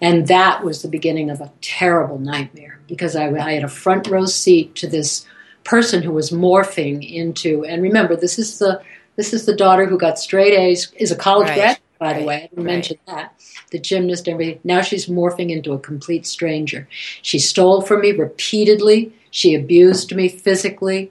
And 0.00 0.26
that 0.26 0.64
was 0.64 0.80
the 0.80 0.88
beginning 0.88 1.28
of 1.28 1.42
a 1.42 1.52
terrible 1.60 2.18
nightmare 2.18 2.80
because 2.88 3.14
I, 3.14 3.28
I 3.28 3.52
had 3.52 3.62
a 3.62 3.68
front 3.68 4.08
row 4.08 4.24
seat 4.24 4.74
to 4.76 4.88
this 4.88 5.26
person 5.66 6.02
who 6.02 6.12
was 6.12 6.30
morphing 6.30 7.08
into, 7.08 7.64
and 7.64 7.82
remember, 7.82 8.16
this 8.16 8.38
is 8.38 8.58
the 8.58 8.80
this 9.16 9.32
is 9.32 9.46
the 9.46 9.56
daughter 9.56 9.86
who 9.86 9.98
got 9.98 10.18
straight 10.18 10.52
A's, 10.52 10.92
is 10.96 11.10
a 11.10 11.16
college 11.16 11.48
right. 11.48 11.56
graduate, 11.56 11.82
by 11.98 12.06
right. 12.06 12.20
the 12.20 12.26
way. 12.26 12.36
I 12.36 12.40
didn't 12.40 12.58
right. 12.58 12.72
mention 12.72 12.98
that. 13.06 13.34
The 13.70 13.78
gymnast, 13.78 14.28
everything. 14.28 14.60
Now 14.62 14.82
she's 14.82 15.06
morphing 15.06 15.50
into 15.50 15.72
a 15.72 15.78
complete 15.78 16.26
stranger. 16.26 16.86
She 17.22 17.38
stole 17.38 17.82
from 17.82 18.02
me 18.02 18.12
repeatedly. 18.12 19.12
She 19.30 19.54
abused 19.54 20.14
me 20.14 20.28
physically 20.28 21.10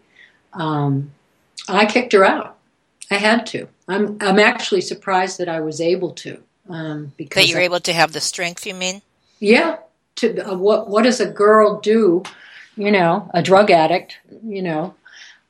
um, 0.55 1.11
I 1.67 1.85
kicked 1.85 2.13
her 2.13 2.25
out. 2.25 2.57
I 3.11 3.15
had 3.15 3.45
to. 3.47 3.67
I'm 3.87 4.17
I'm 4.19 4.39
actually 4.39 4.81
surprised 4.81 5.37
that 5.37 5.49
I 5.49 5.59
was 5.59 5.79
able 5.79 6.11
to. 6.13 6.41
Um, 6.67 7.13
because 7.17 7.43
that 7.43 7.49
you're 7.49 7.61
I, 7.61 7.65
able 7.65 7.79
to 7.81 7.93
have 7.93 8.13
the 8.13 8.21
strength. 8.21 8.65
You 8.65 8.73
mean? 8.73 9.01
Yeah. 9.39 9.77
To 10.17 10.51
uh, 10.51 10.57
what 10.57 10.89
what 10.89 11.03
does 11.03 11.19
a 11.19 11.29
girl 11.29 11.79
do? 11.79 12.23
You 12.77 12.91
know, 12.91 13.29
a 13.33 13.41
drug 13.41 13.71
addict. 13.71 14.17
You 14.43 14.61
know. 14.61 14.95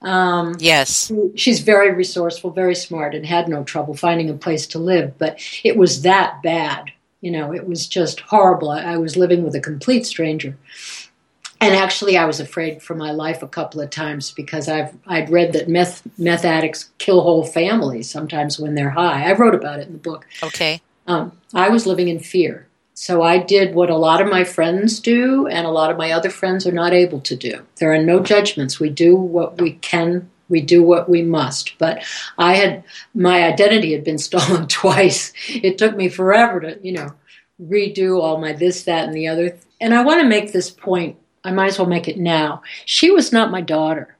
Um, 0.02 0.56
yes. 0.60 1.12
She's 1.36 1.62
very 1.62 1.92
resourceful, 1.92 2.52
very 2.52 2.76
smart, 2.76 3.16
and 3.16 3.26
had 3.26 3.48
no 3.48 3.64
trouble 3.64 3.96
finding 3.96 4.30
a 4.30 4.36
place 4.36 4.68
to 4.68 4.80
live. 4.80 5.18
But 5.18 5.40
it 5.64 5.78
was 5.78 6.04
that 6.04 6.44
bad. 6.44 6.92
You 7.22 7.32
know, 7.32 7.54
it 7.54 7.68
was 7.68 7.88
just 7.88 8.20
horrible. 8.20 8.70
I, 8.70 8.82
I 8.82 8.98
was 8.98 9.18
living 9.18 9.44
with 9.44 9.56
a 9.56 9.60
complete 9.60 10.06
stranger 10.06 10.58
and 11.62 11.76
actually 11.76 12.18
I 12.18 12.26
was 12.26 12.40
afraid 12.40 12.82
for 12.82 12.96
my 12.96 13.12
life 13.12 13.42
a 13.42 13.48
couple 13.48 13.82
of 13.82 13.90
times 13.90 14.32
because 14.32 14.68
I've 14.68 14.96
I'd 15.08 15.30
read 15.30 15.54
that 15.54 15.70
meth 15.70 16.04
meth 16.18 16.46
addicts 16.46 16.90
kill 16.98 17.22
whole 17.22 17.46
families 17.46 18.10
sometimes 18.10 18.60
when 18.60 18.76
they're 18.76 18.90
high. 18.90 19.30
I 19.30 19.34
wrote 19.34 19.56
about 19.56 19.80
it 19.80 19.88
in 19.88 19.94
the 19.94 20.00
book. 20.00 20.26
Okay. 20.44 20.82
Um, 21.08 21.32
I 21.54 21.70
was 21.70 21.86
living 21.86 22.08
in 22.08 22.20
fear, 22.20 22.68
so 22.96 23.22
I 23.22 23.38
did 23.38 23.76
what 23.76 23.90
a 23.90 23.98
lot 23.98 24.22
of 24.22 24.30
my 24.30 24.46
friends 24.46 25.02
do, 25.02 25.48
and 25.48 25.68
a 25.68 25.72
lot 25.72 25.92
of 25.92 25.98
my 25.98 26.12
other 26.12 26.30
friends 26.30 26.66
are 26.66 26.72
not 26.72 26.94
able 26.94 27.20
to 27.22 27.36
do. 27.36 27.66
There 27.76 27.94
are 27.94 28.02
no 28.02 28.22
judgments. 28.22 28.80
We 28.80 28.90
do 28.90 29.16
what 29.16 29.62
we 29.62 29.74
can. 29.74 30.32
We 30.48 30.62
do 30.62 30.82
what 30.82 31.10
we 31.10 31.22
must. 31.22 31.78
But 31.78 32.04
I 32.38 32.56
had 32.56 32.84
my 33.14 33.44
identity 33.44 33.92
had 33.92 34.06
been 34.06 34.18
stolen 34.30 34.68
twice. 34.68 35.34
It 35.50 35.78
took 35.78 35.96
me 35.96 36.08
forever 36.10 36.62
to 36.62 36.80
you 36.82 36.94
know 36.94 37.14
redo 37.62 38.22
all 38.22 38.40
my 38.40 38.54
this, 38.54 38.84
that, 38.84 39.06
and 39.06 39.14
the 39.14 39.28
other. 39.28 39.58
And 39.80 39.94
I 39.94 40.04
want 40.04 40.22
to 40.22 40.28
make 40.28 40.54
this 40.54 40.72
point 40.72 41.18
I 41.46 41.52
might 41.52 41.68
as 41.68 41.80
well 41.80 41.88
make 41.88 42.08
it 42.08 42.18
now. 42.18 42.64
She 42.86 43.12
was 43.12 43.32
not 43.32 43.52
my 43.52 43.62
daughter. 43.62 44.18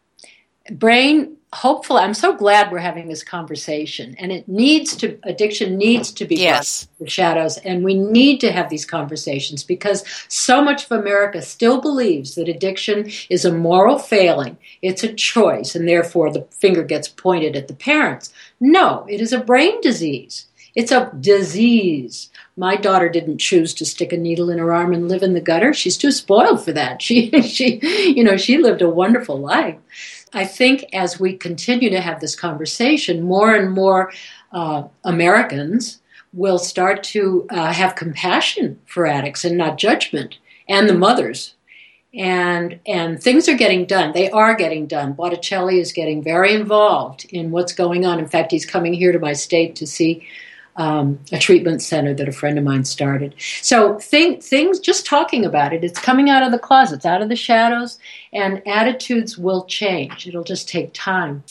Brain, 0.72 1.38
hopefully, 1.56 2.02
I'm 2.02 2.14
so 2.14 2.36
glad 2.36 2.72
we're 2.72 2.80
having 2.80 3.08
this 3.08 3.24
conversation. 3.24 4.16
And 4.20 4.32
it 4.32 4.48
needs 4.48 4.96
to, 4.98 5.18
addiction 5.24 5.78
needs 5.78 6.12
to 6.12 6.26
be 6.26 6.36
yes. 6.36 6.88
the 7.00 7.10
shadows. 7.10 7.58
And 7.60 7.84
we 7.84 7.94
need 7.94 8.40
to 8.42 8.52
have 8.52 8.70
these 8.70 8.86
conversations 8.86 9.64
because 9.64 10.04
so 10.28 10.62
much 10.62 10.86
of 10.86 10.92
America 10.92 11.42
still 11.42 11.80
believes 11.80 12.36
that 12.36 12.50
addiction 12.50 13.10
is 13.30 13.46
a 13.46 13.54
moral 13.54 13.98
failing. 13.98 14.58
It's 14.82 15.04
a 15.04 15.14
choice, 15.14 15.76
and 15.76 15.88
therefore 15.88 16.32
the 16.32 16.44
finger 16.52 16.84
gets 16.84 17.08
pointed 17.08 17.56
at 17.56 17.68
the 17.68 17.74
parents. 17.74 18.34
No, 18.60 19.06
it 19.10 19.22
is 19.22 19.32
a 19.32 19.40
brain 19.40 19.80
disease. 19.82 20.48
It's 20.76 20.92
a 20.92 21.10
disease. 21.18 22.30
My 22.58 22.76
daughter 22.76 23.08
didn't 23.08 23.38
choose 23.38 23.74
to 23.76 23.86
stick 23.86 24.12
a 24.12 24.18
needle 24.18 24.50
in 24.50 24.58
her 24.58 24.74
arm 24.74 24.94
and 24.94 25.08
live 25.08 25.24
in 25.24 25.34
the 25.34 25.42
gutter. 25.42 25.74
She's 25.74 25.98
too 25.98 26.12
spoiled 26.12 26.64
for 26.64 26.74
that. 26.74 27.02
She, 27.06 27.30
she, 27.44 27.80
you 28.14 28.24
know, 28.24 28.36
she 28.36 28.58
lived 28.58 28.82
a 28.82 28.90
wonderful 28.90 29.40
life. 29.40 29.78
I 30.36 30.46
think 30.46 30.86
as 30.94 31.20
we 31.20 31.38
continue 31.38 31.90
to 31.90 32.02
have 32.02 32.20
this 32.20 32.36
conversation, 32.36 33.24
more 33.24 33.56
and 33.56 33.72
more 33.72 34.12
uh, 34.52 34.84
Americans 35.06 36.02
will 36.34 36.60
start 36.60 37.02
to 37.04 37.48
uh, 37.50 37.72
have 37.72 37.96
compassion 37.96 38.80
for 38.86 39.08
addicts 39.08 39.46
and 39.46 39.58
not 39.58 39.78
judgment, 39.78 40.38
and 40.68 40.90
the 40.90 40.94
mothers. 40.94 41.56
And 42.14 42.80
and 42.86 43.22
things 43.22 43.50
are 43.50 43.56
getting 43.56 43.86
done. 43.86 44.14
They 44.14 44.30
are 44.30 44.56
getting 44.56 44.88
done. 44.88 45.14
Botticelli 45.14 45.80
is 45.80 45.92
getting 45.92 46.24
very 46.24 46.54
involved 46.54 47.26
in 47.26 47.52
what's 47.52 47.74
going 47.74 48.06
on. 48.06 48.20
In 48.20 48.28
fact, 48.28 48.52
he's 48.52 48.66
coming 48.66 48.94
here 48.94 49.12
to 49.12 49.20
my 49.20 49.34
state 49.34 49.76
to 49.78 49.88
see 49.88 50.26
um, 50.76 51.20
a 51.32 51.40
treatment 51.40 51.82
center 51.82 52.14
that 52.14 52.28
a 52.28 52.32
friend 52.32 52.58
of 52.58 52.64
mine 52.64 52.86
started. 52.86 53.36
So 53.62 53.98
think, 54.00 54.44
things, 54.44 54.80
just 54.80 55.06
talking 55.06 55.46
about 55.46 55.74
it, 55.74 55.84
it's 55.84 56.00
coming 56.00 56.30
out 56.30 56.44
of 56.44 56.52
the 56.52 56.60
closets, 56.60 57.06
out 57.06 57.22
of 57.22 57.30
the 57.30 57.36
shadows, 57.36 57.98
and 58.34 58.66
attitudes 58.68 59.38
will 59.38 59.66
change. 59.66 60.28
It'll 60.28 60.44
just 60.44 60.68
take 60.68 60.94
time. 60.94 61.44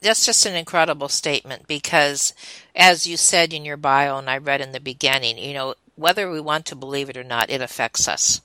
That's 0.00 0.26
just 0.26 0.46
an 0.46 0.56
incredible 0.56 1.08
statement 1.08 1.68
because, 1.68 2.34
as 2.74 3.06
you 3.06 3.16
said 3.16 3.52
in 3.52 3.64
your 3.64 3.76
bio, 3.76 4.18
and 4.18 4.28
I 4.28 4.38
read 4.38 4.60
in 4.60 4.72
the 4.72 4.80
beginning, 4.80 5.38
you 5.38 5.54
know, 5.54 5.74
whether 5.94 6.30
we 6.30 6.40
want 6.40 6.66
to 6.66 6.76
believe 6.76 7.08
it 7.08 7.16
or 7.16 7.22
not, 7.22 7.50
it 7.50 7.60
affects 7.60 8.08
us. 8.08 8.40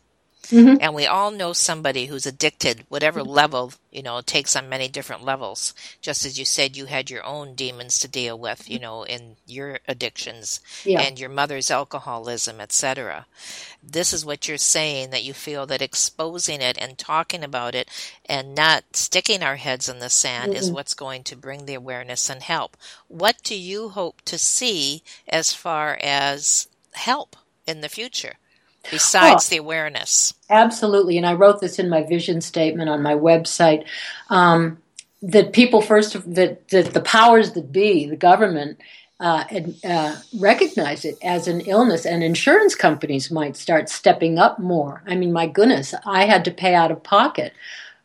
Mm-hmm. 0.49 0.77
And 0.79 0.95
we 0.95 1.05
all 1.05 1.31
know 1.31 1.53
somebody 1.53 2.05
who's 2.05 2.25
addicted, 2.25 2.85
whatever 2.89 3.21
mm-hmm. 3.21 3.29
level, 3.29 3.73
you 3.91 4.01
know, 4.01 4.17
it 4.17 4.27
takes 4.27 4.55
on 4.55 4.69
many 4.69 4.87
different 4.87 5.23
levels. 5.23 5.73
Just 6.01 6.25
as 6.25 6.39
you 6.39 6.45
said, 6.45 6.77
you 6.77 6.85
had 6.85 7.09
your 7.09 7.25
own 7.25 7.55
demons 7.55 7.99
to 7.99 8.07
deal 8.07 8.37
with, 8.37 8.69
you 8.69 8.79
know, 8.79 9.03
in 9.03 9.35
your 9.45 9.79
addictions 9.87 10.59
yeah. 10.85 11.01
and 11.01 11.19
your 11.19 11.29
mother's 11.29 11.69
alcoholism, 11.69 12.61
etc. 12.61 13.25
This 13.83 14.13
is 14.13 14.25
what 14.25 14.47
you're 14.47 14.57
saying 14.57 15.09
that 15.09 15.23
you 15.23 15.33
feel 15.33 15.65
that 15.65 15.81
exposing 15.81 16.61
it 16.61 16.77
and 16.77 16.97
talking 16.97 17.43
about 17.43 17.75
it 17.75 17.89
and 18.25 18.55
not 18.55 18.83
sticking 18.93 19.43
our 19.43 19.57
heads 19.57 19.89
in 19.89 19.99
the 19.99 20.09
sand 20.09 20.53
mm-hmm. 20.53 20.59
is 20.59 20.71
what's 20.71 20.93
going 20.93 21.23
to 21.23 21.35
bring 21.35 21.65
the 21.65 21.73
awareness 21.73 22.29
and 22.29 22.41
help. 22.43 22.77
What 23.07 23.37
do 23.43 23.55
you 23.55 23.89
hope 23.89 24.21
to 24.25 24.37
see 24.37 25.03
as 25.27 25.53
far 25.53 25.97
as 26.01 26.67
help 26.93 27.35
in 27.65 27.81
the 27.81 27.89
future? 27.89 28.35
Besides 28.91 29.49
the 29.49 29.57
awareness. 29.57 30.33
Absolutely. 30.49 31.17
And 31.17 31.25
I 31.25 31.33
wrote 31.33 31.61
this 31.61 31.79
in 31.79 31.89
my 31.89 32.03
vision 32.03 32.41
statement 32.41 32.89
on 32.89 33.01
my 33.01 33.13
website. 33.13 33.85
Um, 34.29 34.79
that 35.21 35.51
people 35.51 35.81
first 35.81 36.13
that, 36.35 36.67
that 36.69 36.93
the 36.93 37.01
powers 37.01 37.53
that 37.53 37.71
be, 37.71 38.05
the 38.07 38.15
government, 38.15 38.79
uh, 39.19 39.43
uh, 39.83 40.15
recognize 40.37 41.03
it 41.03 41.17
as 41.23 41.47
an 41.47 41.61
illness, 41.61 42.05
and 42.05 42.23
insurance 42.23 42.75
companies 42.75 43.31
might 43.31 43.57
start 43.57 43.89
stepping 43.89 44.37
up 44.37 44.59
more. 44.59 45.01
I 45.07 45.15
mean, 45.15 45.33
my 45.33 45.47
goodness, 45.47 45.95
I 46.05 46.25
had 46.25 46.45
to 46.45 46.51
pay 46.51 46.75
out 46.75 46.91
of 46.91 47.01
pocket 47.01 47.53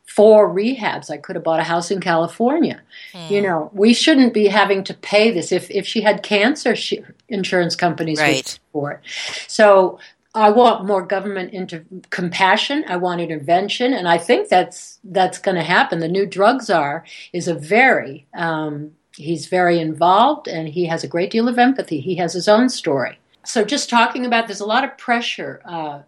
for 0.06 0.48
rehabs. 0.48 1.10
I 1.10 1.18
could 1.18 1.36
have 1.36 1.44
bought 1.44 1.60
a 1.60 1.64
house 1.64 1.90
in 1.90 2.00
California. 2.00 2.80
Mm. 3.12 3.30
You 3.30 3.42
know, 3.42 3.70
we 3.74 3.92
shouldn't 3.92 4.32
be 4.32 4.46
having 4.46 4.84
to 4.84 4.94
pay 4.94 5.30
this. 5.30 5.52
If 5.52 5.70
if 5.70 5.86
she 5.86 6.00
had 6.00 6.22
cancer, 6.22 6.74
she, 6.74 7.02
insurance 7.28 7.76
companies 7.76 8.18
right. 8.18 8.36
would 8.36 8.46
support. 8.46 9.04
So 9.48 9.98
I 10.34 10.50
want 10.50 10.86
more 10.86 11.02
government 11.02 11.52
into 11.52 11.84
compassion. 12.08 12.84
I 12.88 12.96
want 12.96 13.20
intervention, 13.20 13.92
and 13.92 14.08
I 14.08 14.16
think 14.16 14.48
that's 14.48 14.98
that's 15.04 15.38
going 15.38 15.56
to 15.56 15.62
happen. 15.62 15.98
The 15.98 16.08
new 16.08 16.26
drug 16.26 16.62
czar 16.62 17.04
is 17.32 17.48
a 17.48 17.54
very 17.54 18.26
um, 18.34 18.92
he's 19.14 19.46
very 19.46 19.78
involved, 19.78 20.48
and 20.48 20.68
he 20.68 20.86
has 20.86 21.04
a 21.04 21.08
great 21.08 21.30
deal 21.30 21.48
of 21.48 21.58
empathy. 21.58 22.00
He 22.00 22.14
has 22.16 22.32
his 22.32 22.48
own 22.48 22.70
story. 22.70 23.18
So, 23.44 23.64
just 23.64 23.90
talking 23.90 24.24
about 24.24 24.46
there's 24.46 24.60
a 24.60 24.66
lot 24.66 24.84
of 24.84 24.96
pressure 24.96 25.60
uh, 25.66 26.02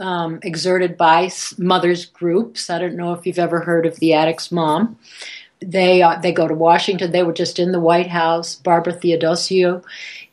um, 0.00 0.40
exerted 0.42 0.96
by 0.96 1.30
mothers 1.56 2.06
groups. 2.06 2.70
I 2.70 2.78
don't 2.78 2.96
know 2.96 3.12
if 3.12 3.24
you've 3.24 3.38
ever 3.38 3.60
heard 3.60 3.86
of 3.86 4.00
the 4.00 4.14
Addicts 4.14 4.50
Mom. 4.50 4.98
They 5.60 6.02
uh, 6.02 6.18
they 6.18 6.32
go 6.32 6.48
to 6.48 6.54
Washington. 6.54 7.12
They 7.12 7.22
were 7.22 7.32
just 7.32 7.60
in 7.60 7.70
the 7.70 7.80
White 7.80 8.08
House. 8.08 8.56
Barbara 8.56 8.94
Theodosiou 8.94 9.84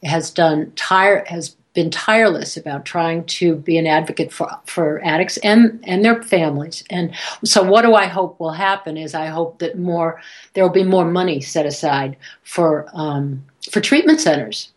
has 0.04 0.32
done 0.32 0.74
tire 0.76 1.24
has 1.28 1.56
been 1.74 1.90
tireless 1.90 2.58
about 2.58 2.86
trying 2.86 3.24
to 3.26 3.56
be 3.56 3.78
an 3.78 3.88
advocate 3.88 4.32
for 4.32 4.50
for 4.66 5.02
addicts 5.04 5.38
and 5.38 5.80
and 5.84 6.04
their 6.04 6.22
families. 6.24 6.84
And 6.90 7.14
so, 7.44 7.64
what 7.64 7.84
do 7.84 7.94
I 7.94 8.06
hope 8.06 8.40
will 8.40 8.52
happen? 8.52 8.98
Is 8.98 9.16
I 9.16 9.28
hope 9.28 9.60
that 9.60 9.78
more 9.78 10.22
there 10.54 10.64
will 10.64 10.72
be 10.72 10.84
more 10.84 11.06
money 11.06 11.42
set 11.42 11.66
aside 11.66 12.18
for 12.44 12.88
um, 12.94 13.44
for 13.70 13.80
treatment 13.80 14.20
centers, 14.20 14.72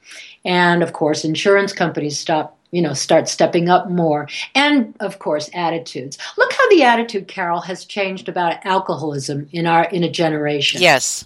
and 0.44 0.82
of 0.82 0.92
course, 0.92 1.24
insurance 1.24 1.72
companies 1.72 2.18
stop 2.18 2.56
you 2.70 2.82
know 2.82 2.92
start 2.92 3.28
stepping 3.28 3.68
up 3.68 3.88
more 3.88 4.28
and 4.56 4.96
of 4.98 5.20
course 5.20 5.48
attitudes 5.54 6.18
look 6.36 6.52
how 6.52 6.68
the 6.70 6.82
attitude 6.82 7.28
carol 7.28 7.60
has 7.60 7.84
changed 7.84 8.28
about 8.28 8.66
alcoholism 8.66 9.48
in 9.52 9.64
our 9.64 9.84
in 9.84 10.02
a 10.02 10.10
generation 10.10 10.82
yes 10.82 11.24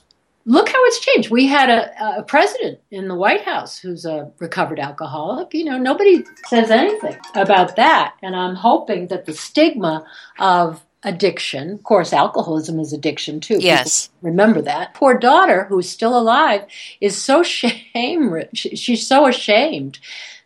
look 0.49 0.71
how 0.71 0.83
it's 0.87 1.01
changed. 1.01 1.31
We 1.31 1.47
had 1.47 1.69
a, 1.69 2.19
a, 2.21 2.23
president 2.23 2.81
in 2.91 3.07
the 3.07 3.15
White 3.15 3.43
House 3.43 3.79
who's 3.79 4.07
a 4.07 4.33
recovered 4.39 4.81
alcoholic. 4.81 5.53
You 5.53 5.65
know, 5.65 5.77
nobody 5.77 6.25
says 6.47 6.71
anything 6.71 7.19
about 7.35 7.77
that. 7.77 8.15
And 8.23 8.35
I'm 8.35 8.55
hoping 8.55 9.09
that 9.09 9.27
the 9.27 9.35
stigma 9.35 10.07
of 10.39 10.83
addiction, 11.03 11.73
of 11.73 11.83
course, 11.83 12.15
alcoholism 12.15 12.81
is 12.81 12.95
addiction 12.95 13.41
too. 13.41 13.59
Yes. 13.61 14.07
People 14.07 14.31
remember 14.31 14.63
that. 14.63 14.95
Poor 14.95 15.19
daughter, 15.19 15.65
who's 15.65 15.89
still 15.89 16.19
alive, 16.19 16.65
is 16.99 17.21
so 17.23 17.43
shame. 17.45 18.43
She's 18.55 19.07
so 19.07 19.27
ashamed 19.27 19.99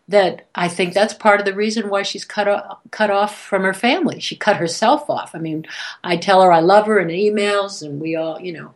that 0.09 0.47
I 0.52 0.68
think 0.68 0.94
that's 0.94 1.14
part 1.14 1.38
of 1.38 1.47
the 1.47 1.54
reason 1.54 1.88
why 1.88 2.02
she's 2.02 2.25
cut 2.25 2.49
off, 2.49 2.80
cut 2.90 3.11
off 3.11 3.40
from 3.40 3.62
her 3.62 3.73
family. 3.73 4.18
She 4.18 4.35
cut 4.35 4.56
herself 4.56 5.09
off. 5.09 5.32
I 5.32 5.38
mean, 5.38 5.64
I 6.02 6.16
tell 6.16 6.42
her 6.42 6.52
I 6.52 6.59
love 6.59 6.87
her 6.87 6.99
in 6.99 7.09
emails, 7.09 7.82
and 7.82 8.00
we 8.00 8.16
all, 8.16 8.40
you 8.40 8.52
know, 8.52 8.75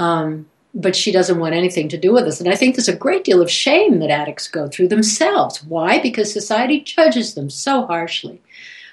um, 0.00 0.46
but 0.74 0.96
she 0.96 1.12
doesn't 1.12 1.38
want 1.38 1.54
anything 1.54 1.88
to 1.90 1.98
do 1.98 2.12
with 2.12 2.24
us. 2.24 2.40
And 2.40 2.48
I 2.48 2.56
think 2.56 2.74
there's 2.74 2.88
a 2.88 2.96
great 2.96 3.24
deal 3.24 3.42
of 3.42 3.50
shame 3.50 3.98
that 3.98 4.10
addicts 4.10 4.48
go 4.48 4.68
through 4.68 4.88
themselves. 4.88 5.62
Why? 5.64 6.00
Because 6.00 6.32
society 6.32 6.80
judges 6.80 7.34
them 7.34 7.50
so 7.50 7.86
harshly. 7.86 8.40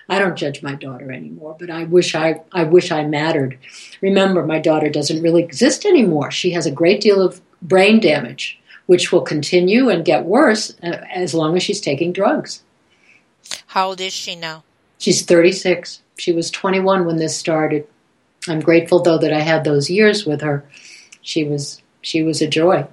I 0.10 0.20
don't 0.20 0.36
judge 0.36 0.63
my 0.63 0.74
daughter 0.74 1.12
anymore, 1.12 1.56
but 1.60 1.70
I 1.70 1.84
wish 1.84 2.15
I, 2.15 2.42
I 2.52 2.63
wish 2.63 2.92
I 2.92 3.06
mattered. 3.06 3.60
Remember, 4.02 4.44
my 4.44 4.60
daughter 4.60 4.89
doesn't 4.89 5.22
really 5.22 5.44
exist 5.44 5.86
anymore. 5.86 6.32
She 6.32 6.52
has 6.52 6.65
a 6.65 6.72
great 6.72 7.00
deal 7.00 7.22
of 7.22 7.42
brain 7.62 8.00
damage, 8.00 8.60
which 8.88 9.12
will 9.12 9.22
continue 9.22 9.88
and 9.89 10.04
get 10.04 10.26
worse 10.26 10.76
uh, 10.82 10.98
as 11.13 11.36
long 11.36 11.56
as 11.56 11.63
she's 11.63 11.80
taking 11.80 12.12
drugs. 12.12 12.63
How 13.68 13.89
old 13.89 14.02
is 14.02 14.12
she 14.12 14.36
now? 14.36 14.63
She's 14.98 15.22
36. 15.22 16.02
She 16.18 16.32
was 16.32 16.52
21 16.52 17.06
when 17.06 17.18
this 17.18 17.38
started. 17.38 17.88
I'm 18.48 18.60
grateful, 18.60 19.02
though, 19.02 19.20
that 19.20 19.32
I 19.32 19.42
had 19.42 19.63
those 19.63 19.92
years 19.92 20.26
with 20.26 20.42
her 20.42 20.68
she 21.30 21.44
was 21.44 21.82
she 22.02 22.24
was 22.24 22.42
a 22.42 22.48
joy. 22.48 22.88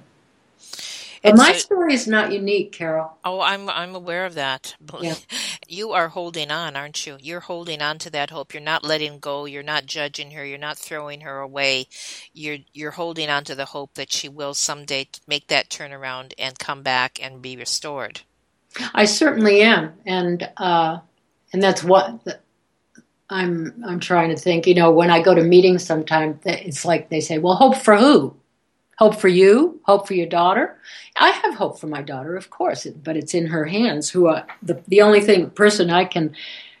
But 1.23 1.35
my 1.35 1.53
story 1.53 1.93
is 1.93 2.07
not 2.07 2.31
unique, 2.31 2.71
Carol. 2.71 3.17
Oh, 3.25 3.41
I'm 3.41 3.67
I'm 3.69 3.95
aware 3.95 4.25
of 4.25 4.35
that. 4.35 4.75
Yeah. 5.01 5.15
You 5.69 5.91
are 5.91 6.07
holding 6.07 6.49
on, 6.49 6.77
aren't 6.77 7.05
you? 7.05 7.17
You're 7.19 7.41
holding 7.41 7.81
on 7.81 7.99
to 7.99 8.09
that 8.11 8.29
hope. 8.29 8.53
You're 8.53 8.63
not 8.63 8.85
letting 8.85 9.19
go. 9.19 9.43
You're 9.43 9.63
not 9.63 9.85
judging 9.85 10.31
her. 10.31 10.45
You're 10.45 10.57
not 10.57 10.77
throwing 10.77 11.19
her 11.21 11.39
away. 11.39 11.87
You're 12.31 12.59
you're 12.71 12.91
holding 12.91 13.29
on 13.29 13.43
to 13.43 13.55
the 13.55 13.65
hope 13.65 13.95
that 13.95 14.09
she 14.13 14.29
will 14.29 14.53
someday 14.53 15.09
make 15.27 15.47
that 15.47 15.69
turnaround 15.69 16.31
and 16.39 16.57
come 16.57 16.83
back 16.83 17.19
and 17.21 17.41
be 17.41 17.57
restored. 17.57 18.21
I 18.93 19.03
certainly 19.03 19.61
am, 19.61 19.95
and 20.05 20.49
uh, 20.55 20.99
and 21.51 21.61
that's 21.61 21.83
what 21.83 22.46
I'm 23.29 23.83
I'm 23.85 23.99
trying 23.99 24.29
to 24.29 24.37
think. 24.37 24.67
You 24.67 24.75
know, 24.75 24.91
when 24.91 25.09
I 25.09 25.21
go 25.21 25.35
to 25.35 25.43
meetings, 25.43 25.83
sometimes 25.83 26.39
it's 26.45 26.85
like 26.85 27.09
they 27.09 27.21
say, 27.21 27.37
"Well, 27.37 27.55
hope 27.55 27.75
for 27.77 27.97
who? 27.97 28.35
Hope 28.97 29.15
for 29.15 29.27
you? 29.27 29.79
Hope 29.83 30.07
for 30.07 30.13
your 30.13 30.27
daughter?" 30.27 30.79
I 31.19 31.29
have 31.29 31.55
hope 31.55 31.79
for 31.79 31.87
my 31.87 32.01
daughter, 32.01 32.35
of 32.35 32.49
course, 32.49 32.85
but 33.03 33.17
it's 33.17 33.33
in 33.33 33.47
her 33.47 33.65
hands. 33.65 34.09
Who 34.09 34.27
are, 34.27 34.45
the 34.63 34.81
the 34.87 35.01
only 35.01 35.21
thing 35.21 35.49
person 35.49 35.89
I 35.89 36.05
can 36.05 36.35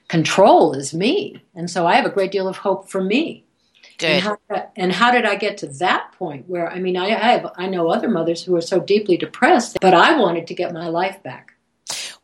control 0.07 0.73
is 0.73 0.93
me, 0.93 1.41
and 1.53 1.69
so 1.69 1.85
I 1.85 1.95
have 1.95 2.05
a 2.05 2.09
great 2.09 2.31
deal 2.31 2.47
of 2.47 2.57
hope 2.57 2.89
for 2.89 3.03
me. 3.03 3.43
Good. 3.97 4.09
And 4.09 4.23
how, 4.23 4.37
and 4.75 4.91
how 4.93 5.11
did 5.11 5.25
I 5.25 5.35
get 5.35 5.57
to 5.59 5.67
that 5.67 6.11
point 6.17 6.47
where 6.47 6.71
I 6.71 6.79
mean 6.79 6.95
I 6.95 7.09
have 7.09 7.51
I 7.57 7.67
know 7.67 7.89
other 7.89 8.07
mothers 8.07 8.43
who 8.43 8.55
are 8.55 8.61
so 8.61 8.79
deeply 8.79 9.17
depressed, 9.17 9.79
but 9.81 9.93
I 9.93 10.17
wanted 10.17 10.47
to 10.47 10.53
get 10.53 10.71
my 10.73 10.87
life 10.87 11.21
back. 11.23 11.56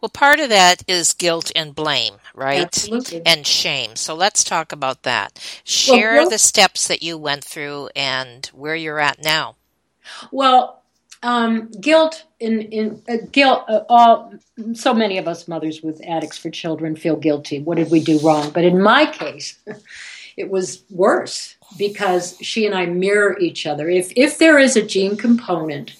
Well, 0.04 0.10
part 0.10 0.42
of 0.42 0.50
that 0.50 0.84
is 0.86 1.14
guilt 1.14 1.50
and 1.56 1.74
blame, 1.74 2.16
right? 2.36 2.66
Absolutely. 2.66 3.22
And 3.26 3.48
shame. 3.48 3.96
So 3.96 4.14
let's 4.14 4.44
talk 4.44 4.74
about 4.74 5.04
that. 5.04 5.40
Share 5.64 6.16
well, 6.16 6.30
the 6.30 6.38
steps 6.38 6.90
that 6.90 7.02
you 7.02 7.18
went 7.18 7.46
through 7.46 7.88
and 7.96 8.46
where 8.48 8.76
you're 8.76 9.00
at 9.00 9.24
now. 9.24 9.56
Well, 10.30 10.84
um, 11.24 11.72
guilt 11.72 12.26
in 12.42 12.64
in 12.64 13.02
uh, 13.08 13.26
guilt. 13.32 13.64
Uh, 13.70 13.84
all 13.88 14.34
so 14.74 14.94
many 14.94 15.20
of 15.20 15.30
us 15.30 15.48
mothers 15.48 15.82
with 15.82 16.06
addicts 16.06 16.38
for 16.38 16.50
children 16.50 16.98
feel 16.98 17.16
guilty. 17.16 17.62
What 17.62 17.78
did 17.78 17.90
we 17.90 18.04
do 18.04 18.20
wrong? 18.20 18.50
But 18.50 18.66
in 18.66 18.82
my 18.82 19.06
case, 19.06 19.58
it 20.36 20.50
was 20.50 20.84
worse 20.90 21.56
because 21.78 22.36
she 22.42 22.66
and 22.66 22.76
I 22.76 22.88
mirror 22.88 23.40
each 23.40 23.66
other. 23.66 23.90
If 23.90 24.12
if 24.18 24.38
there 24.38 24.60
is 24.60 24.76
a 24.76 24.86
gene 24.86 25.16
component 25.16 25.96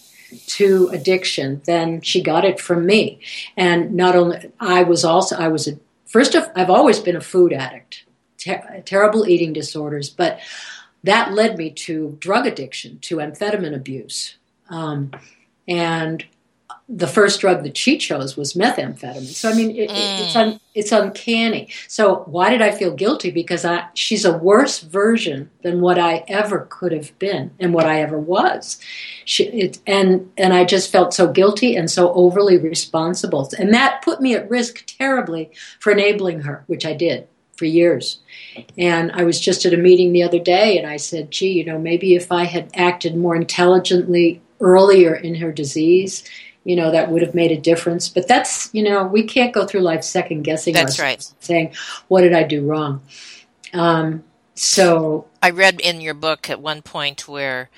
to 0.48 0.90
addiction, 0.92 1.62
then 1.66 2.02
she 2.02 2.22
got 2.22 2.46
it 2.46 2.60
from 2.60 2.86
me. 2.86 3.20
And 3.58 3.94
not 3.94 4.16
only 4.16 4.52
I 4.60 4.84
was 4.84 5.04
also 5.04 5.36
I 5.38 5.48
was 5.48 5.68
a 5.68 5.78
first 6.06 6.36
of 6.36 6.50
I've 6.56 6.70
always 6.70 7.00
been 7.00 7.16
a 7.16 7.22
food 7.22 7.54
addict, 7.54 8.06
ter- 8.38 8.82
terrible 8.86 9.28
eating 9.28 9.54
disorders, 9.54 10.10
but 10.10 10.40
that 11.04 11.34
led 11.34 11.58
me 11.58 11.70
to 11.70 12.18
drug 12.20 12.48
addiction, 12.48 13.00
to 13.00 13.18
amphetamine 13.18 13.76
abuse, 13.76 14.38
um, 14.70 15.12
and 15.68 16.26
the 16.96 17.08
first 17.08 17.42
drug 17.42 17.64
that 17.64 17.76
she 17.76 17.98
chose 17.98 18.38
was 18.38 18.54
methamphetamine. 18.54 19.34
So 19.34 19.50
I 19.50 19.56
mean, 19.56 19.72
it, 19.72 19.90
mm. 19.90 20.22
it's 20.22 20.36
un, 20.36 20.60
it's 20.76 20.92
uncanny. 20.92 21.70
So 21.88 22.24
why 22.26 22.52
did 22.52 22.62
I 22.62 22.72
feel 22.72 22.94
guilty? 22.94 23.32
Because 23.32 23.66
I 23.66 23.88
she's 23.96 24.26
a 24.26 24.38
worse 24.38 24.80
version 24.80 25.50
than 25.64 25.82
what 25.82 25.98
I 25.98 26.24
ever 26.28 26.68
could 26.70 26.92
have 26.92 27.18
been 27.18 27.52
and 27.60 27.74
what 27.74 27.88
I 27.88 28.02
ever 28.02 28.20
was. 28.20 28.80
She, 29.26 29.46
it, 29.46 29.80
and 29.88 30.32
and 30.38 30.54
I 30.54 30.66
just 30.66 30.92
felt 30.92 31.14
so 31.14 31.32
guilty 31.32 31.76
and 31.76 31.90
so 31.90 32.14
overly 32.14 32.58
responsible, 32.58 33.50
and 33.58 33.74
that 33.74 34.04
put 34.04 34.22
me 34.22 34.36
at 34.36 34.50
risk 34.50 34.86
terribly 34.86 35.52
for 35.80 35.92
enabling 35.92 36.42
her, 36.42 36.64
which 36.68 36.86
I 36.86 36.94
did 36.94 37.28
for 37.58 37.66
years. 37.66 38.20
And 38.78 39.12
I 39.14 39.24
was 39.24 39.40
just 39.40 39.66
at 39.66 39.74
a 39.74 39.78
meeting 39.78 40.14
the 40.14 40.24
other 40.24 40.40
day, 40.40 40.78
and 40.78 40.88
I 40.88 40.98
said, 40.98 41.32
"Gee, 41.32 41.54
you 41.54 41.66
know, 41.66 41.80
maybe 41.80 42.14
if 42.14 42.32
I 42.32 42.44
had 42.44 42.70
acted 42.76 43.16
more 43.16 43.36
intelligently." 43.36 44.42
Earlier 44.62 45.14
in 45.14 45.36
her 45.36 45.52
disease, 45.52 46.24
you 46.64 46.76
know, 46.76 46.92
that 46.92 47.12
would 47.12 47.22
have 47.22 47.36
made 47.36 47.52
a 47.52 47.60
difference. 47.60 48.10
But 48.10 48.28
that's, 48.28 48.74
you 48.74 48.84
know, 48.84 49.06
we 49.06 49.24
can't 49.24 49.54
go 49.54 49.66
through 49.66 49.82
life 49.82 50.04
second 50.04 50.44
guessing 50.44 50.74
That's 50.74 51.00
ourselves, 51.00 51.36
saying, 51.40 51.74
what 52.08 52.22
did 52.22 52.34
I 52.34 52.44
do 52.44 52.66
wrong? 52.66 53.02
Um, 53.74 54.24
so 54.56 55.28
I 55.42 55.50
read 55.50 55.80
in 55.82 56.02
your 56.02 56.14
book 56.14 56.50
at 56.50 56.62
one 56.62 56.82
point 56.82 57.28
where, 57.28 57.70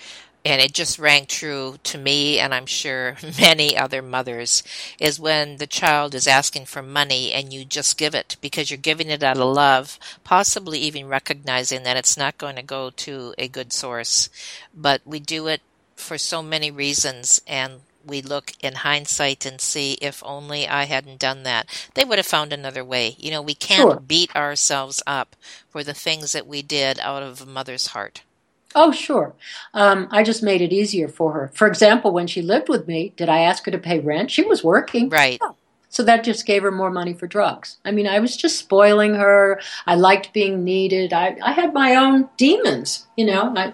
and 0.43 0.61
it 0.61 0.73
just 0.73 0.99
rang 0.99 1.25
true 1.25 1.77
to 1.83 1.97
me, 1.97 2.37
and 2.37 2.53
I'm 2.53 2.67
sure 2.67 3.17
many 3.39 3.77
other 3.77 4.01
mothers, 4.01 4.61
is 4.99 5.19
when 5.19 5.57
the 5.57 5.67
child 5.67 6.13
is 6.13 6.27
asking 6.27 6.65
for 6.65 6.83
money 6.83 7.31
and 7.31 7.51
you 7.51 7.65
just 7.65 7.97
give 7.97 8.13
it 8.13 8.37
because 8.41 8.69
you're 8.69 8.77
giving 8.77 9.09
it 9.09 9.23
out 9.23 9.37
of 9.37 9.55
love, 9.55 9.97
possibly 10.23 10.79
even 10.79 11.07
recognizing 11.07 11.83
that 11.83 11.97
it's 11.97 12.17
not 12.17 12.37
going 12.37 12.57
to 12.57 12.61
go 12.61 12.91
to 12.91 13.33
a 13.37 13.47
good 13.47 13.73
source. 13.73 14.29
But 14.75 15.01
we 15.05 15.19
do 15.19 15.47
it 15.47 15.61
for 15.95 16.17
so 16.17 16.43
many 16.43 16.69
reasons, 16.69 17.41
and 17.47 17.79
we 18.05 18.21
look 18.21 18.53
in 18.61 18.73
hindsight 18.75 19.45
and 19.45 19.59
see 19.59 19.93
if 20.01 20.23
only 20.25 20.67
I 20.67 20.83
hadn't 20.83 21.19
done 21.19 21.43
that, 21.43 21.67
they 21.93 22.05
would 22.05 22.17
have 22.19 22.25
found 22.25 22.53
another 22.53 22.83
way. 22.83 23.15
You 23.17 23.31
know, 23.31 23.41
we 23.41 23.55
can't 23.55 23.81
Sure. 23.91 23.99
beat 23.99 24.35
ourselves 24.35 25.01
up 25.07 25.35
for 25.69 25.83
the 25.83 25.93
things 25.93 26.31
that 26.33 26.47
we 26.47 26.61
did 26.61 26.99
out 26.99 27.23
of 27.23 27.41
a 27.41 27.45
mother's 27.45 27.87
heart. 27.87 28.23
Oh, 28.77 28.91
sure. 28.91 29.33
Um, 29.73 30.07
I 30.11 30.23
just 30.23 30.43
made 30.43 30.61
it 30.61 30.73
easier 30.73 31.07
for 31.07 31.31
her. 31.31 31.51
For 31.53 31.65
example, 31.65 32.11
when 32.11 32.27
she 32.27 32.41
lived 32.41 32.67
with 32.67 32.87
me, 32.87 33.13
did 33.15 33.29
I 33.29 33.39
ask 33.39 33.63
her 33.65 33.71
to 33.71 33.77
pay 33.77 33.99
rent? 33.99 34.31
She 34.31 34.43
was 34.43 34.63
working. 34.63 35.07
Right. 35.09 35.39
So 35.87 36.03
that 36.03 36.25
just 36.25 36.45
gave 36.45 36.61
her 36.63 36.71
more 36.71 36.91
money 36.91 37.13
for 37.13 37.25
drugs. 37.25 37.77
I 37.85 37.91
mean, 37.91 38.05
I 38.05 38.19
was 38.19 38.35
just 38.35 38.59
spoiling 38.59 39.15
her. 39.15 39.61
I 39.87 39.95
liked 39.95 40.33
being 40.33 40.65
needed. 40.65 41.13
I, 41.13 41.37
I 41.41 41.53
had 41.53 41.73
my 41.73 41.95
own 41.95 42.27
demons, 42.35 43.07
you 43.15 43.25
know. 43.25 43.53
I, 43.55 43.73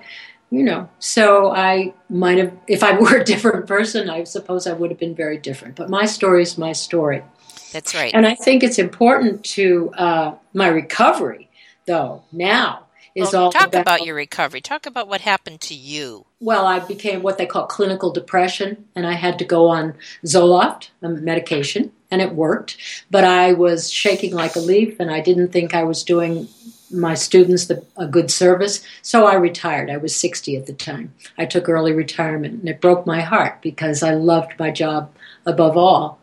you 0.51 0.63
know, 0.63 0.89
so 0.99 1.49
I 1.49 1.93
might 2.09 2.37
have, 2.37 2.53
if 2.67 2.83
I 2.83 2.91
were 2.99 3.17
a 3.17 3.23
different 3.23 3.65
person, 3.65 4.09
I 4.09 4.25
suppose 4.25 4.67
I 4.67 4.73
would 4.73 4.91
have 4.91 4.99
been 4.99 5.15
very 5.15 5.37
different. 5.37 5.75
But 5.75 5.89
my 5.89 6.05
story 6.05 6.43
is 6.43 6.57
my 6.57 6.73
story. 6.73 7.23
That's 7.71 7.95
right. 7.95 8.13
And 8.13 8.27
I 8.27 8.35
think 8.35 8.61
it's 8.61 8.77
important 8.77 9.45
to 9.45 9.91
uh, 9.93 10.35
my 10.53 10.67
recovery, 10.67 11.49
though, 11.85 12.23
now 12.33 12.85
is 13.15 13.31
Well, 13.33 13.45
all 13.45 13.51
talk 13.51 13.73
about 13.73 14.05
your 14.05 14.15
recovery. 14.15 14.61
Talk 14.61 14.85
about 14.85 15.07
what 15.07 15.21
happened 15.21 15.61
to 15.61 15.73
you. 15.73 16.25
Well, 16.39 16.65
I 16.65 16.79
became 16.79 17.21
what 17.21 17.37
they 17.37 17.45
call 17.45 17.65
clinical 17.65 18.11
depression, 18.11 18.85
and 18.95 19.05
I 19.05 19.13
had 19.13 19.39
to 19.39 19.45
go 19.45 19.67
on 19.67 19.95
Zoloft, 20.25 20.89
a 21.01 21.09
medication, 21.09 21.91
and 22.09 22.21
it 22.21 22.33
worked. 22.33 22.77
But 23.09 23.23
I 23.23 23.53
was 23.53 23.91
shaking 23.91 24.33
like 24.33 24.55
a 24.55 24.59
leaf, 24.59 24.99
and 24.99 25.11
I 25.11 25.21
didn't 25.21 25.49
think 25.49 25.73
I 25.73 25.83
was 25.83 26.03
doing 26.03 26.47
my 26.91 27.13
students 27.13 27.65
the, 27.65 27.85
a 27.97 28.07
good 28.07 28.31
service, 28.31 28.83
so 29.01 29.25
I 29.25 29.35
retired. 29.35 29.89
I 29.89 29.97
was 29.97 30.15
60 30.15 30.55
at 30.57 30.65
the 30.65 30.73
time. 30.73 31.13
I 31.37 31.45
took 31.45 31.69
early 31.69 31.93
retirement, 31.93 32.59
and 32.59 32.69
it 32.69 32.81
broke 32.81 33.05
my 33.05 33.21
heart 33.21 33.61
because 33.61 34.03
I 34.03 34.13
loved 34.13 34.59
my 34.59 34.71
job 34.71 35.13
above 35.45 35.77
all. 35.77 36.19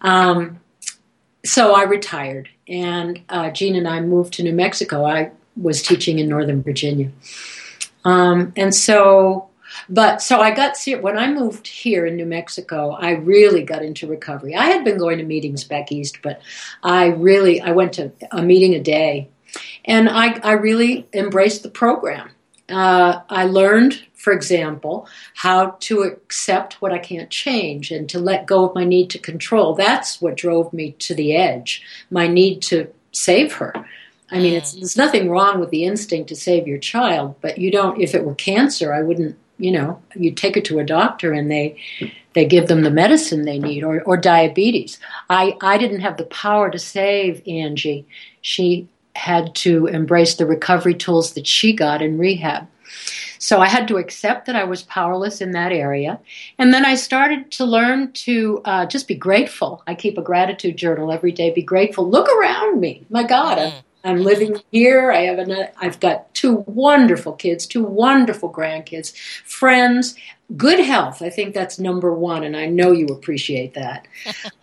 Um, 0.00 0.60
so 1.44 1.74
I 1.74 1.84
retired, 1.84 2.48
and 2.68 3.22
uh, 3.28 3.50
Jean 3.50 3.76
and 3.76 3.88
I 3.88 4.00
moved 4.00 4.34
to 4.34 4.42
New 4.42 4.54
Mexico. 4.54 5.04
I 5.04 5.30
was 5.56 5.82
teaching 5.82 6.18
in 6.18 6.28
Northern 6.28 6.62
Virginia. 6.62 7.10
Um, 8.04 8.52
and 8.56 8.74
so, 8.74 9.48
but 9.88 10.22
so 10.22 10.40
I 10.40 10.52
got 10.52 10.76
when 11.00 11.18
I 11.18 11.32
moved 11.32 11.66
here 11.66 12.06
in 12.06 12.16
New 12.16 12.26
Mexico, 12.26 12.90
I 12.90 13.12
really 13.12 13.62
got 13.62 13.82
into 13.82 14.06
recovery. 14.06 14.54
I 14.54 14.66
had 14.66 14.84
been 14.84 14.98
going 14.98 15.18
to 15.18 15.24
meetings 15.24 15.64
back 15.64 15.90
east, 15.90 16.18
but 16.22 16.40
I 16.82 17.06
really 17.06 17.60
I 17.60 17.72
went 17.72 17.94
to 17.94 18.12
a 18.30 18.42
meeting 18.42 18.74
a 18.74 18.80
day, 18.80 19.28
and 19.84 20.08
I 20.08 20.38
I 20.42 20.52
really 20.52 21.06
embraced 21.12 21.62
the 21.62 21.70
program. 21.70 22.30
Uh, 22.68 23.20
I 23.30 23.44
learned, 23.44 24.02
for 24.14 24.32
example, 24.32 25.06
how 25.34 25.76
to 25.80 26.02
accept 26.02 26.82
what 26.82 26.92
I 26.92 26.98
can't 26.98 27.30
change 27.30 27.92
and 27.92 28.08
to 28.08 28.18
let 28.18 28.46
go 28.46 28.64
of 28.64 28.74
my 28.74 28.84
need 28.84 29.08
to 29.10 29.18
control. 29.18 29.74
That's 29.74 30.20
what 30.20 30.36
drove 30.36 30.72
me 30.72 30.92
to 30.98 31.14
the 31.14 31.36
edge. 31.36 31.82
My 32.10 32.26
need 32.26 32.62
to 32.62 32.88
save 33.12 33.52
her. 33.54 33.72
I 34.30 34.38
mean, 34.38 34.54
it's, 34.54 34.72
there's 34.72 34.96
nothing 34.96 35.30
wrong 35.30 35.60
with 35.60 35.70
the 35.70 35.84
instinct 35.84 36.28
to 36.30 36.36
save 36.36 36.66
your 36.66 36.78
child, 36.78 37.36
but 37.40 37.58
you 37.58 37.70
don't. 37.70 38.00
If 38.00 38.14
it 38.14 38.24
were 38.24 38.34
cancer, 38.34 38.92
I 38.92 39.02
wouldn't. 39.02 39.36
You 39.58 39.72
know, 39.72 40.02
you 40.14 40.32
take 40.32 40.58
it 40.58 40.66
to 40.66 40.80
a 40.80 40.84
doctor 40.84 41.32
and 41.32 41.50
they 41.50 41.80
they 42.34 42.44
give 42.44 42.66
them 42.66 42.82
the 42.82 42.90
medicine 42.90 43.44
they 43.44 43.58
need, 43.58 43.84
or 43.84 44.02
or 44.02 44.16
diabetes. 44.16 44.98
I 45.30 45.56
I 45.62 45.78
didn't 45.78 46.00
have 46.00 46.16
the 46.16 46.26
power 46.26 46.68
to 46.70 46.78
save 46.78 47.40
Angie. 47.46 48.06
She 48.42 48.88
had 49.16 49.54
to 49.56 49.86
embrace 49.86 50.34
the 50.34 50.46
recovery 50.46 50.94
tools 50.94 51.32
that 51.32 51.46
she 51.46 51.72
got 51.72 52.02
in 52.02 52.18
rehab. 52.18 52.68
So 53.38 53.60
I 53.60 53.68
had 53.68 53.88
to 53.88 53.96
accept 53.96 54.46
that 54.46 54.56
I 54.56 54.64
was 54.64 54.82
powerless 54.82 55.40
in 55.40 55.52
that 55.52 55.72
area. 55.72 56.18
And 56.58 56.72
then 56.72 56.84
I 56.84 56.94
started 56.94 57.50
to 57.52 57.64
learn 57.64 58.12
to 58.12 58.60
uh, 58.64 58.86
just 58.86 59.08
be 59.08 59.14
grateful. 59.14 59.82
I 59.86 59.94
keep 59.94 60.18
a 60.18 60.22
gratitude 60.22 60.76
journal 60.76 61.12
every 61.12 61.32
day. 61.32 61.52
Be 61.52 61.62
grateful. 61.62 62.08
Look 62.08 62.28
around 62.28 62.80
me. 62.80 63.06
My 63.10 63.22
God, 63.22 63.58
I'm, 63.58 63.72
I'm 64.04 64.22
living 64.22 64.60
here. 64.72 65.12
I 65.12 65.22
have 65.22 65.38
an, 65.38 65.68
I've 65.78 66.00
got 66.00 66.32
two 66.34 66.64
wonderful 66.66 67.32
kids, 67.32 67.66
two 67.66 67.84
wonderful 67.84 68.52
grandkids, 68.52 69.16
friends, 69.44 70.16
good 70.56 70.80
health. 70.80 71.22
I 71.22 71.30
think 71.30 71.54
that's 71.54 71.78
number 71.78 72.14
one, 72.14 72.44
and 72.44 72.56
I 72.56 72.66
know 72.66 72.92
you 72.92 73.06
appreciate 73.06 73.74
that. 73.74 74.06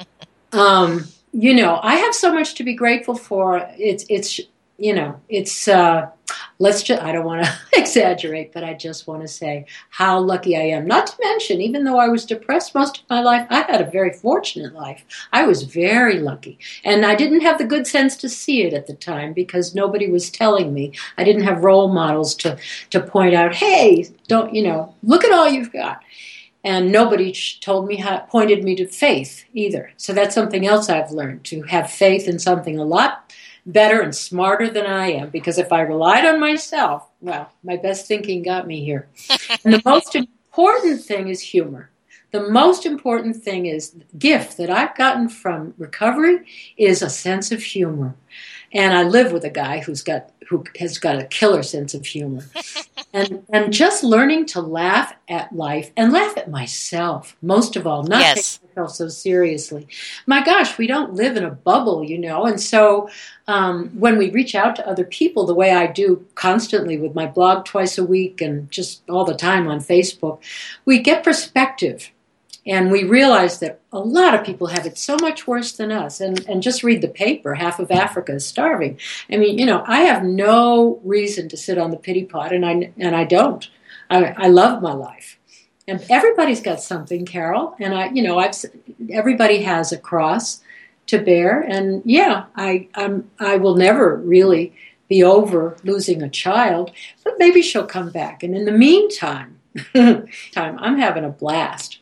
um, 0.54 1.06
you 1.34 1.54
know, 1.56 1.80
I 1.82 1.96
have 1.96 2.14
so 2.14 2.32
much 2.32 2.54
to 2.56 2.64
be 2.64 2.76
grateful 2.76 3.16
for. 3.16 3.68
It's 3.78 4.06
it's 4.08 4.40
you 4.78 4.94
know, 4.94 5.20
it's 5.30 5.68
uh, 5.68 6.10
let's 6.60 6.84
just 6.84 7.02
I 7.02 7.12
don't 7.12 7.26
want 7.26 7.46
to 7.46 7.52
exaggerate, 7.80 8.54
but 8.54 8.64
I 8.64 8.76
just 8.76 9.08
want 9.08 9.22
to 9.22 9.28
say 9.28 9.66
how 9.90 10.20
lucky 10.20 10.56
I 10.56 10.62
am. 10.62 10.86
Not 10.86 11.08
to 11.08 11.16
mention, 11.24 11.60
even 11.60 11.84
though 11.84 11.98
I 11.98 12.08
was 12.08 12.26
depressed 12.26 12.76
most 12.76 13.00
of 13.00 13.10
my 13.10 13.22
life, 13.22 13.48
I 13.50 13.62
had 13.62 13.82
a 13.82 13.90
very 13.90 14.14
fortunate 14.14 14.74
life. 14.74 15.04
I 15.32 15.46
was 15.46 15.64
very 15.64 16.20
lucky, 16.20 16.60
and 16.84 17.04
I 17.04 17.16
didn't 17.16 17.42
have 17.42 17.58
the 17.58 17.66
good 17.66 17.88
sense 17.88 18.16
to 18.18 18.30
see 18.30 18.62
it 18.64 18.74
at 18.74 18.86
the 18.86 18.96
time 18.96 19.34
because 19.34 19.74
nobody 19.74 20.10
was 20.12 20.30
telling 20.30 20.72
me. 20.72 20.94
I 21.18 21.24
didn't 21.24 21.44
have 21.44 21.64
role 21.64 21.92
models 21.92 22.36
to 22.36 22.58
to 22.92 23.02
point 23.02 23.34
out, 23.34 23.56
hey, 23.56 24.08
don't 24.28 24.54
you 24.54 24.62
know, 24.62 24.94
look 25.02 25.24
at 25.24 25.32
all 25.32 25.50
you've 25.50 25.74
got 25.74 26.04
and 26.64 26.92
nobody 26.92 27.34
told 27.62 27.88
me 27.88 27.98
how 27.98 28.20
pointed 28.20 28.64
me 28.64 28.76
to 28.76 28.88
faith 28.88 29.46
either. 29.54 29.92
So 29.98 30.14
that's 30.14 30.36
something 30.36 30.66
else 30.66 30.90
i've 30.90 31.12
learned 31.12 31.44
to 31.46 31.62
have 31.64 31.92
faith 31.92 32.28
in 32.28 32.40
something 32.40 32.80
a 32.80 32.86
lot 32.86 33.34
better 33.66 34.02
and 34.02 34.16
smarter 34.16 34.70
than 34.70 34.86
i 34.86 35.08
am. 35.12 35.30
Because 35.30 35.58
if 35.58 35.72
i 35.72 35.82
relied 35.82 36.26
on 36.26 36.40
myself 36.40 37.08
well 37.22 37.52
my 37.64 37.78
best 37.78 38.08
thinking 38.08 38.44
got 38.44 38.68
me 38.68 38.84
here. 38.84 39.08
And 39.64 39.74
the 39.74 39.82
most 39.86 40.16
important 40.54 41.02
thing 41.04 41.28
is 41.28 41.42
humor. 41.42 41.90
The 42.32 42.50
most 42.50 42.88
important 42.88 43.44
thing 43.44 43.68
is 43.68 43.96
gift 44.18 44.58
that 44.58 44.70
i've 44.70 44.96
gotten 44.96 45.30
from 45.30 45.74
recovery 45.78 46.46
is 46.78 47.02
a 47.02 47.10
sense 47.10 47.52
of 47.52 47.62
humor 47.62 48.16
and 48.74 48.94
i 48.94 49.04
live 49.04 49.32
with 49.32 49.44
a 49.46 49.50
guy 49.50 49.80
who's 49.80 50.04
got 50.04 50.30
who 50.50 50.64
has 50.78 50.98
got 50.98 51.18
a 51.18 51.26
killer 51.26 51.64
sense 51.64 51.94
of 51.94 52.06
humor. 52.06 52.44
And 53.16 53.46
and 53.50 53.72
just 53.72 54.04
learning 54.04 54.48
to 54.48 54.62
laugh 54.62 55.14
at 55.30 55.54
life 55.56 55.92
and 55.96 56.12
laugh 56.12 56.36
at 56.36 56.50
myself 56.50 57.38
most 57.44 57.76
of 57.76 57.86
all 57.86 58.02
not 58.02 58.22
Yes. 58.22 58.58
take 58.58 58.70
myself 58.76 58.96
so 58.96 59.08
seriously. 59.08 59.88
My 60.26 60.44
gosh 60.44 60.80
we 60.80 60.88
don't 60.88 61.14
live 61.14 61.38
in 61.38 61.44
a 61.44 61.52
bubble 61.52 62.04
you 62.04 62.18
know? 62.18 62.46
And 62.48 62.60
so 62.60 63.10
um, 63.48 63.90
when 63.90 64.18
we 64.18 64.32
reach 64.32 64.56
out 64.56 64.76
to 64.78 64.88
other 64.88 65.04
people 65.04 65.46
the 65.46 65.54
way 65.54 65.72
i 65.74 65.86
do 65.86 66.26
constantly 66.34 66.98
with 66.98 67.14
my 67.14 67.28
blog 67.28 67.66
twice 67.66 68.00
a 68.00 68.04
week 68.04 68.42
and 68.42 68.72
just 68.72 69.08
all 69.08 69.26
the 69.26 69.36
time 69.36 69.68
on 69.68 69.80
facebook 69.80 70.40
we 70.86 70.98
get 70.98 71.24
perspective 71.24 72.10
and 72.66 72.92
we 72.92 73.04
realize 73.04 73.60
that 73.60 73.82
a 73.92 74.00
lot 74.00 74.34
of 74.34 74.46
people 74.46 74.68
have 74.68 74.86
it 74.86 74.98
so 74.98 75.18
much 75.18 75.46
worse 75.46 75.74
than 75.74 75.92
us. 75.92 76.22
And, 76.22 76.48
and 76.48 76.64
just 76.64 76.84
read 76.84 77.02
the 77.02 77.10
paper, 77.10 77.56
half 77.56 77.80
of 77.80 77.92
Africa 77.92 78.36
is 78.36 78.46
starving. 78.46 79.00
I 79.30 79.38
mean, 79.38 79.58
you 79.58 79.66
know, 79.66 79.84
I 79.86 80.02
have 80.02 80.24
no 80.24 81.02
reason 81.04 81.50
to 81.50 81.58
sit 81.58 81.78
on 81.78 81.92
the 81.92 81.98
pity 81.98 82.24
pot, 82.24 82.54
and 82.54 82.66
I, 82.66 82.94
and 82.98 83.16
I 83.16 83.26
don't. 83.26 83.68
I, 84.10 84.34
I 84.38 84.48
love 84.48 84.82
my 84.82 84.94
life. 84.94 85.38
And 85.88 86.06
everybody's 86.10 86.62
got 86.62 86.82
something, 86.82 87.26
Carol. 87.26 87.76
And 87.80 87.94
I, 87.94 88.10
you 88.12 88.24
know, 88.24 88.40
I've, 88.40 88.56
everybody 89.10 89.64
has 89.64 89.92
a 89.92 89.98
cross 89.98 90.62
to 91.08 91.20
bear. 91.20 91.60
And 91.60 92.02
yeah, 92.06 92.46
I, 92.56 92.88
I'm, 92.96 93.30
I 93.40 93.58
will 93.58 93.76
never 93.76 94.16
really 94.16 94.74
be 95.10 95.24
over 95.24 95.76
losing 95.84 96.22
a 96.22 96.30
child, 96.30 96.92
but 97.26 97.34
maybe 97.38 97.62
she'll 97.62 97.86
come 97.86 98.10
back. 98.10 98.44
And 98.44 98.56
in 98.56 98.64
the 98.64 98.72
meantime, 98.72 99.60
time, 99.94 100.78
I'm 100.80 100.98
having 100.98 101.26
a 101.26 101.30
blast. 101.30 102.00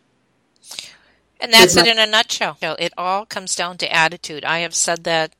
And 1.42 1.54
that's 1.54 1.76
it 1.76 1.88
in 1.88 2.00
a 2.00 2.06
nutshell. 2.08 2.58
It 2.80 2.94
all 2.98 3.26
comes 3.26 3.56
down 3.56 3.78
to 3.80 3.92
attitude. 3.94 4.46
I 4.46 4.60
have 4.60 4.76
said 4.76 5.04
that 5.06 5.34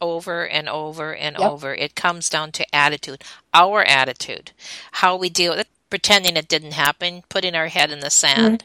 over 0.00 0.46
and 0.48 0.68
over 0.68 1.14
and 1.14 1.36
Yep. 1.38 1.50
over. 1.50 1.74
It 1.74 1.94
comes 1.94 2.28
down 2.30 2.52
to 2.52 2.74
attitude, 2.74 3.22
our 3.54 3.84
attitude, 3.84 4.52
how 4.92 5.16
we 5.16 5.30
deal 5.30 5.52
with 5.52 5.60
it, 5.60 5.68
pretending 5.90 6.36
it 6.36 6.48
didn't 6.48 6.72
happen, 6.72 7.22
putting 7.28 7.54
our 7.54 7.68
head 7.68 7.90
in 7.92 8.00
the 8.00 8.10
sand, 8.10 8.64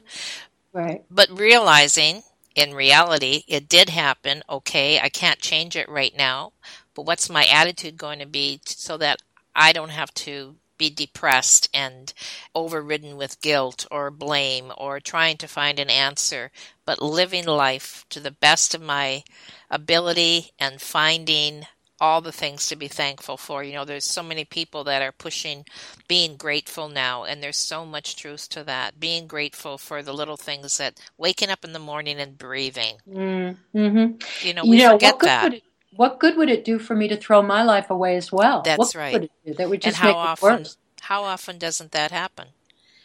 mm-hmm. 0.73 0.79
Right. 0.79 1.03
but 1.11 1.29
realizing 1.29 2.23
in 2.55 2.73
reality 2.73 3.43
it 3.47 3.69
did 3.69 3.89
happen. 3.89 4.43
Okay, 4.49 4.99
I 4.99 5.09
can't 5.09 5.39
change 5.39 5.75
it 5.75 5.89
right 5.89 6.15
now, 6.17 6.53
but 6.95 7.03
what's 7.05 7.29
my 7.29 7.45
attitude 7.45 7.97
going 7.97 8.19
to 8.19 8.25
be 8.27 8.59
t- 8.65 8.75
so 8.77 8.97
that 8.97 9.19
I 9.55 9.73
don't 9.73 9.89
have 9.91 10.13
to 10.15 10.55
be 10.77 10.89
depressed 10.89 11.69
and 11.73 12.13
overridden 12.53 13.17
with 13.17 13.41
guilt 13.41 13.85
or 13.91 14.11
blame 14.11 14.71
or 14.77 14.99
trying 14.99 15.37
to 15.37 15.47
find 15.47 15.79
an 15.79 15.89
answer, 15.89 16.51
but 16.85 17.01
living 17.01 17.45
life 17.45 18.05
to 18.09 18.19
the 18.19 18.31
best 18.31 18.73
of 18.75 18.81
my 18.81 19.23
ability 19.69 20.51
and 20.59 20.81
finding 20.81 21.65
all 21.99 22.21
the 22.21 22.31
things 22.31 22.67
to 22.67 22.75
be 22.75 22.87
thankful 22.87 23.37
for. 23.37 23.63
You 23.63 23.73
know, 23.73 23.85
there's 23.85 24.05
so 24.05 24.21
many 24.21 24.45
people 24.45 24.83
that 24.83 25.01
are 25.01 25.11
pushing 25.11 25.65
being 26.07 26.37
grateful 26.37 26.89
now, 26.89 27.23
and 27.23 27.41
there's 27.41 27.57
so 27.57 27.85
much 27.85 28.15
truth 28.15 28.49
to 28.49 28.63
that. 28.65 28.99
Being 28.99 29.27
grateful 29.27 29.77
for 29.77 30.03
the 30.03 30.13
little 30.13 30.37
things 30.37 30.77
that 30.77 30.99
waking 31.17 31.49
up 31.49 31.65
in 31.65 31.73
the 31.73 31.79
morning 31.79 32.19
and 32.19 32.37
breathing. 32.37 32.97
Mm-hmm. 33.09 34.47
You 34.47 34.53
know, 34.53 34.63
we 34.63 34.77
you 34.77 34.83
know, 34.83 34.93
forget 34.93 35.19
good 35.19 35.27
that. 35.27 35.61
What 35.97 36.19
good 36.19 36.37
would 36.37 36.49
it 36.49 36.63
do 36.63 36.79
for 36.79 36.95
me 36.95 37.07
to 37.09 37.17
throw 37.17 37.41
my 37.41 37.63
life 37.63 37.89
away 37.89 38.15
as 38.15 38.31
well? 38.31 38.61
That's 38.61 38.77
what 38.77 38.95
right. 38.95 39.13
Would 39.13 39.23
it 39.23 39.31
do? 39.45 39.53
That 39.55 39.69
would 39.69 39.83
and 39.83 39.93
just 39.93 39.97
how 39.97 40.07
make 40.07 40.15
often 40.15 40.53
it 40.53 40.59
worse. 40.59 40.77
how 41.01 41.23
often 41.23 41.57
doesn't 41.57 41.91
that 41.91 42.11
happen? 42.11 42.47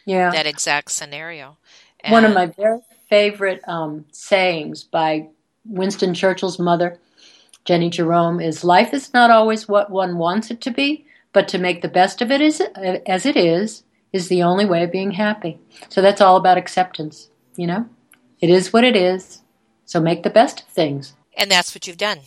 Yeah. 0.05 0.31
That 0.31 0.45
exact 0.45 0.91
scenario. 0.91 1.57
One 2.07 2.23
of 2.25 2.33
my 2.33 2.47
very 2.47 2.79
favorite 3.09 3.61
um, 3.67 4.05
sayings 4.11 4.83
by 4.83 5.27
Winston 5.65 6.13
Churchill's 6.13 6.59
mother, 6.59 6.99
Jennie 7.65 7.89
Jerome, 7.89 8.39
is 8.41 8.63
life 8.63 8.93
is 8.93 9.13
not 9.13 9.31
always 9.31 9.67
what 9.67 9.89
one 9.89 10.17
wants 10.17 10.51
it 10.51 10.59
to 10.61 10.71
be, 10.71 11.05
but 11.31 11.47
to 11.47 11.57
make 11.57 11.81
the 11.81 11.87
best 11.87 12.21
of 12.21 12.29
it 12.31 12.41
is, 12.41 12.61
as 13.07 13.25
it 13.25 13.37
is, 13.37 13.83
is 14.11 14.27
the 14.27 14.43
only 14.43 14.65
way 14.65 14.83
of 14.83 14.91
being 14.91 15.11
happy. 15.11 15.57
So 15.89 16.01
that's 16.01 16.21
all 16.21 16.35
about 16.35 16.57
acceptance, 16.57 17.29
you 17.55 17.65
know? 17.65 17.87
It 18.41 18.49
is 18.49 18.73
what 18.73 18.83
it 18.83 18.95
is, 18.97 19.41
so 19.85 20.01
make 20.01 20.23
the 20.23 20.29
best 20.29 20.61
of 20.61 20.67
things. 20.67 21.13
and 21.37 21.49
that's 21.49 21.73
what 21.73 21.87
you've 21.87 21.97
done. 21.97 22.19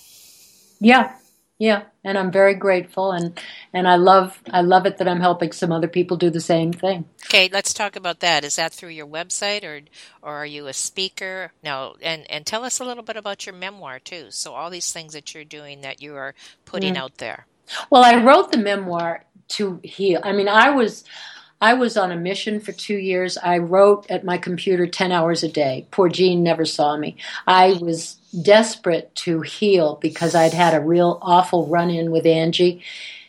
Yeah, 0.81 1.15
yeah, 1.59 1.85
and 2.05 2.19
I'm 2.19 2.33
very 2.33 2.55
grateful, 2.55 3.13
and 3.13 3.39
and 3.73 3.89
I 3.89 3.97
love 3.97 4.43
I 4.51 4.63
love 4.63 4.87
it 4.87 4.99
that 4.99 5.09
I'm 5.09 5.21
helping 5.21 5.53
some 5.53 5.73
other 5.73 5.89
people 5.89 6.17
do 6.17 6.31
the 6.31 6.41
same 6.41 6.73
thing. 6.73 7.07
Okay, 7.27 7.51
let's 7.53 7.75
talk 7.75 7.97
about 7.97 8.21
that. 8.21 8.45
Is 8.45 8.57
that 8.57 8.73
through 8.75 8.91
your 8.91 9.07
website 9.09 9.65
or 9.65 9.83
or 10.23 10.35
are 10.37 10.47
you 10.47 10.69
a 10.69 10.75
speaker? 10.75 11.53
No, 11.65 11.97
and 12.03 12.31
and 12.31 12.47
tell 12.47 12.65
us 12.65 12.81
a 12.81 12.85
little 12.85 13.05
bit 13.05 13.17
about 13.17 13.47
your 13.47 13.55
memoir 13.55 14.01
too. 14.01 14.29
So 14.31 14.55
all 14.55 14.71
these 14.71 14.93
things 14.93 15.15
that 15.15 15.35
you're 15.35 15.45
doing 15.45 15.83
that 15.83 16.03
you 16.03 16.17
are 16.17 16.35
putting 16.67 16.95
Mm. 16.95 16.97
out 16.97 17.19
there. 17.19 17.47
Well, 17.91 18.05
I 18.05 18.17
wrote 18.23 18.53
the 18.53 18.59
memoir 18.59 19.25
to 19.51 19.81
heal. 19.85 20.21
I 20.25 20.33
mean, 20.33 20.49
I 20.49 20.71
was 20.71 21.05
I 21.61 21.75
was 21.75 21.97
on 21.97 22.13
a 22.13 22.17
mission 22.17 22.61
for 22.61 22.73
two 22.73 22.97
years. 22.97 23.39
I 23.39 23.59
wrote 23.59 24.07
at 24.11 24.25
my 24.25 24.39
computer 24.39 24.87
ten 24.87 25.13
hours 25.13 25.45
a 25.45 25.49
day. 25.49 25.89
Poor 25.91 26.09
Jean 26.09 26.43
never 26.45 26.65
saw 26.67 26.97
me. 26.97 27.17
I 27.47 27.75
was 27.81 28.19
desperate 28.41 29.15
to 29.17 29.41
heal 29.41 29.97
because 29.97 30.35
I'd 30.35 30.53
had 30.53 30.75
a 30.75 30.81
real 30.81 31.19
awful 31.23 31.67
run 31.67 31.91
in 31.91 32.11
with 32.11 32.27
Angie. 32.27 32.83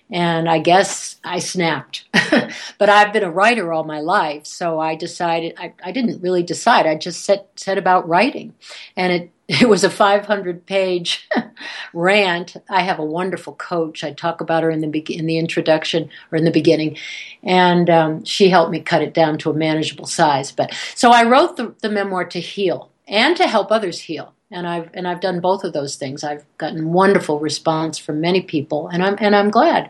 And 0.10 0.48
I 0.48 0.60
guess 0.60 1.18
I 1.24 1.40
snapped. 1.40 2.06
but 2.78 2.90
I've 2.90 3.12
been 3.12 3.24
a 3.24 3.32
writer 3.32 3.74
all 3.74 3.84
my 3.84 4.00
life, 4.00 4.46
so 4.46 4.80
I 4.80 4.96
decided 4.96 5.56
I, 5.58 5.74
I 5.84 5.92
didn't 5.92 6.22
really 6.22 6.44
decide. 6.44 6.86
I 6.86 6.96
just 6.96 7.26
set 7.26 7.50
set 7.58 7.78
about 7.78 8.08
writing. 8.08 8.54
And 8.96 9.12
it 9.12 9.32
it 9.48 9.70
was 9.70 9.86
a 9.86 9.90
500 9.90 10.66
page 10.66 11.28
rant. 11.94 12.58
I 12.70 12.82
have 12.82 13.00
a 13.00 13.06
wonderful 13.06 13.54
coach. 13.56 14.04
I 14.04 14.12
talk 14.12 14.42
about 14.42 14.64
her 14.64 14.70
in 14.70 14.82
the 14.82 15.00
in 15.10 15.26
the 15.26 15.38
introduction 15.38 16.10
or 16.32 16.38
in 16.38 16.44
the 16.44 16.52
beginning, 16.52 16.98
and 17.44 17.90
um, 17.90 18.26
she 18.26 18.50
helped 18.50 18.72
me 18.72 18.82
cut 18.82 19.02
it 19.02 19.14
down 19.14 19.38
to 19.40 19.50
a 19.50 19.54
manageable 19.54 20.06
size. 20.06 20.52
But 20.52 20.74
so 20.96 21.12
I 21.12 21.24
wrote 21.24 21.56
the, 21.56 21.74
the 21.82 21.90
memoir 21.90 22.26
to 22.26 22.42
heal 22.42 22.92
and 23.08 23.38
to 23.38 23.48
help 23.48 23.72
others 23.72 24.02
heal. 24.02 24.34
And 24.52 24.66
I've 24.66 24.90
and 24.94 25.08
I've 25.08 25.20
done 25.20 25.42
both 25.42 25.64
of 25.64 25.74
those 25.74 25.96
things. 25.96 26.24
I've 26.24 26.46
gotten 26.58 26.94
wonderful 26.94 27.40
response 27.40 27.98
from 27.98 28.22
many 28.22 28.42
people, 28.42 28.88
and 28.88 29.04
I'm 29.04 29.18
and 29.20 29.36
I'm 29.36 29.50
glad. 29.50 29.90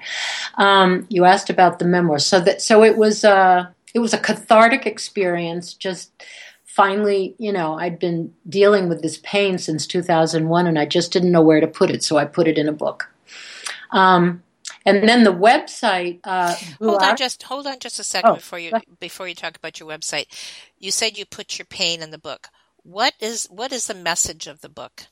Um, 0.57 1.05
you 1.09 1.25
asked 1.25 1.49
about 1.49 1.79
the 1.79 1.85
memoir, 1.85 2.19
so 2.19 2.39
that 2.39 2.61
so 2.61 2.83
it 2.83 2.97
was 2.97 3.23
uh, 3.23 3.67
it 3.93 3.99
was 3.99 4.13
a 4.13 4.17
cathartic 4.17 4.87
experience. 4.87 5.73
Just 5.73 6.11
finally, 6.63 7.35
you 7.37 7.51
know, 7.51 7.75
I'd 7.75 7.99
been 7.99 8.33
dealing 8.49 8.89
with 8.89 9.03
this 9.03 9.19
pain 9.23 9.59
since 9.59 9.85
2001, 9.85 10.65
and 10.65 10.79
I 10.79 10.85
just 10.85 11.11
didn't 11.13 11.31
know 11.31 11.41
where 11.43 11.61
to 11.61 11.67
put 11.67 11.91
it, 11.91 12.03
so 12.03 12.17
I 12.17 12.25
put 12.25 12.47
it 12.47 12.57
in 12.57 12.67
a 12.67 12.73
book. 12.73 13.11
Um, 13.91 14.41
and 14.87 15.07
then 15.07 15.23
the 15.23 15.33
website. 15.33 16.19
Uh, 16.23 16.55
Hold 16.79 17.03
on 17.03 17.17
just 17.17 17.43
hold 17.43 17.67
on 17.67 17.79
just 17.79 17.99
a 17.99 18.03
second 18.03 18.31
Oh, 18.31 18.35
before 18.35 18.57
you 18.59 18.71
before 18.99 19.27
you 19.27 19.35
talk 19.35 19.57
about 19.57 19.79
your 19.79 19.89
website. 19.89 20.27
You 20.79 20.91
said 20.91 21.17
you 21.17 21.25
put 21.25 21.59
your 21.59 21.65
pain 21.65 22.01
in 22.01 22.11
the 22.11 22.17
book. 22.17 22.47
What 22.87 23.15
is 23.19 23.47
what 23.47 23.73
is 23.73 23.87
the 23.87 23.93
message 23.93 24.47
of 24.47 24.61
the 24.61 24.69
book? 24.69 25.07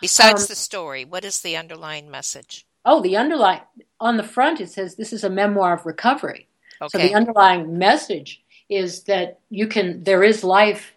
Besides 0.00 0.42
Um, 0.42 0.46
the 0.46 0.54
story, 0.54 1.04
what 1.04 1.24
is 1.24 1.40
the 1.40 1.56
underlying 1.56 2.08
message? 2.08 2.64
Oh, 2.84 3.00
the 3.00 3.16
underlying 3.16 3.62
on 3.98 4.16
the 4.18 4.22
front 4.22 4.60
it 4.60 4.70
says 4.70 4.94
this 4.94 5.12
is 5.12 5.24
a 5.24 5.30
memoir 5.30 5.74
of 5.74 5.84
recovery. 5.84 6.46
So 6.88 6.96
the 6.96 7.14
underlying 7.14 7.76
message 7.76 8.40
is 8.68 9.02
that 9.04 9.40
you 9.50 9.66
can 9.66 10.04
there 10.04 10.22
is 10.22 10.44
life 10.44 10.94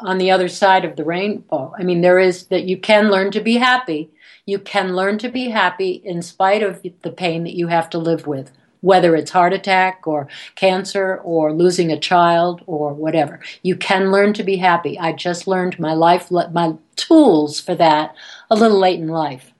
on 0.00 0.16
the 0.16 0.30
other 0.30 0.48
side 0.48 0.86
of 0.86 0.96
the 0.96 1.04
rainbow. 1.04 1.74
I 1.78 1.82
mean 1.82 2.00
there 2.00 2.18
is 2.18 2.46
that 2.46 2.64
you 2.64 2.78
can 2.78 3.10
learn 3.10 3.30
to 3.32 3.40
be 3.42 3.56
happy. 3.58 4.08
You 4.46 4.58
can 4.58 4.96
learn 4.96 5.18
to 5.18 5.28
be 5.28 5.50
happy 5.50 5.90
in 6.02 6.22
spite 6.22 6.62
of 6.62 6.80
the 7.02 7.12
pain 7.12 7.44
that 7.44 7.54
you 7.54 7.66
have 7.66 7.90
to 7.90 7.98
live 7.98 8.26
with, 8.26 8.52
whether 8.80 9.14
it's 9.14 9.30
heart 9.30 9.52
attack 9.52 10.06
or 10.06 10.28
cancer 10.54 11.16
or 11.24 11.52
losing 11.52 11.90
a 11.90 11.98
child 11.98 12.62
or 12.66 12.92
whatever. 12.92 13.40
You 13.62 13.76
can 13.76 14.10
learn 14.10 14.32
to 14.34 14.42
be 14.42 14.56
happy. 14.56 14.98
I 14.98 15.12
just 15.12 15.46
learned 15.46 15.78
my 15.78 15.94
life 15.94 16.30
my 16.30 16.74
tools 16.96 17.60
for 17.60 17.74
that 17.74 18.14
a 18.50 18.56
little 18.56 18.78
late 18.78 19.00
in 19.00 19.08
life. 19.08 19.52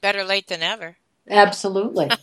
Better 0.00 0.24
late 0.24 0.48
than 0.48 0.62
ever. 0.62 0.96
Absolutely. 1.28 2.10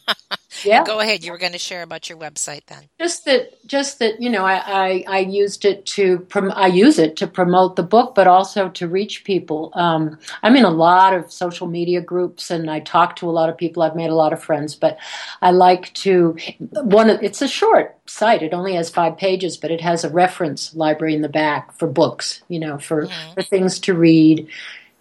Yeah. 0.64 0.84
Go 0.84 1.00
ahead. 1.00 1.24
You 1.24 1.32
were 1.32 1.38
going 1.38 1.52
to 1.54 1.58
share 1.58 1.84
about 1.84 2.10
your 2.10 2.18
website 2.18 2.66
then. 2.68 2.84
just 3.00 3.26
that 3.26 3.50
just 3.68 4.00
that 4.00 4.22
you 4.22 4.30
know 4.30 4.46
I, 4.46 4.56
I, 4.66 5.04
I 5.08 5.20
used 5.20 5.66
it 5.66 5.86
to 5.88 6.20
prom- 6.20 6.54
I 6.56 6.68
use 6.68 6.98
it 7.00 7.16
to 7.18 7.28
promote 7.28 7.76
the 7.76 7.84
book 7.84 8.16
but 8.16 8.28
also 8.28 8.70
to 8.70 8.88
reach 8.88 9.24
people 9.24 9.72
um, 9.76 10.18
I'm 10.44 10.56
in 10.56 10.64
a 10.66 10.70
lot 10.70 11.14
of 11.14 11.32
social 11.32 11.68
media 11.68 12.02
groups 12.02 12.50
and 12.50 12.70
I 12.72 12.80
talk 12.80 13.16
to 13.18 13.30
a 13.30 13.32
lot 13.32 13.50
of 13.50 13.58
people 13.58 13.84
I've 13.84 13.96
made 13.96 14.10
a 14.10 14.16
lot 14.16 14.34
of 14.34 14.42
friends 14.44 14.74
but 14.76 14.98
I 15.42 15.52
like 15.52 15.94
to 15.96 16.38
one 16.72 17.10
it's 17.10 17.42
a 17.42 17.48
short 17.48 17.98
site 18.06 18.42
it 18.42 18.54
only 18.54 18.76
has 18.76 18.90
five 18.90 19.18
pages 19.18 19.58
but 19.58 19.70
it 19.72 19.82
has 19.82 20.04
a 20.04 20.10
reference 20.10 20.74
library 20.76 21.14
in 21.14 21.22
the 21.22 21.30
back 21.30 21.74
for 21.78 21.88
books 21.88 22.42
you 22.48 22.60
know 22.60 22.78
for, 22.78 23.06
Mhm. 23.08 23.34
for 23.34 23.44
things 23.44 23.80
to 23.80 23.94
read 23.94 24.48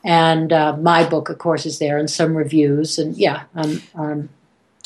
and 0.05 0.53
uh, 0.53 0.77
my 0.77 1.09
book 1.09 1.29
of 1.29 1.39
course 1.39 1.67
is 1.67 1.79
there 1.79 1.99
and 1.99 2.11
some 2.11 2.37
reviews 2.37 2.99
and 2.99 3.17
yeah 3.17 3.45
um, 3.55 3.83
um, 3.95 4.29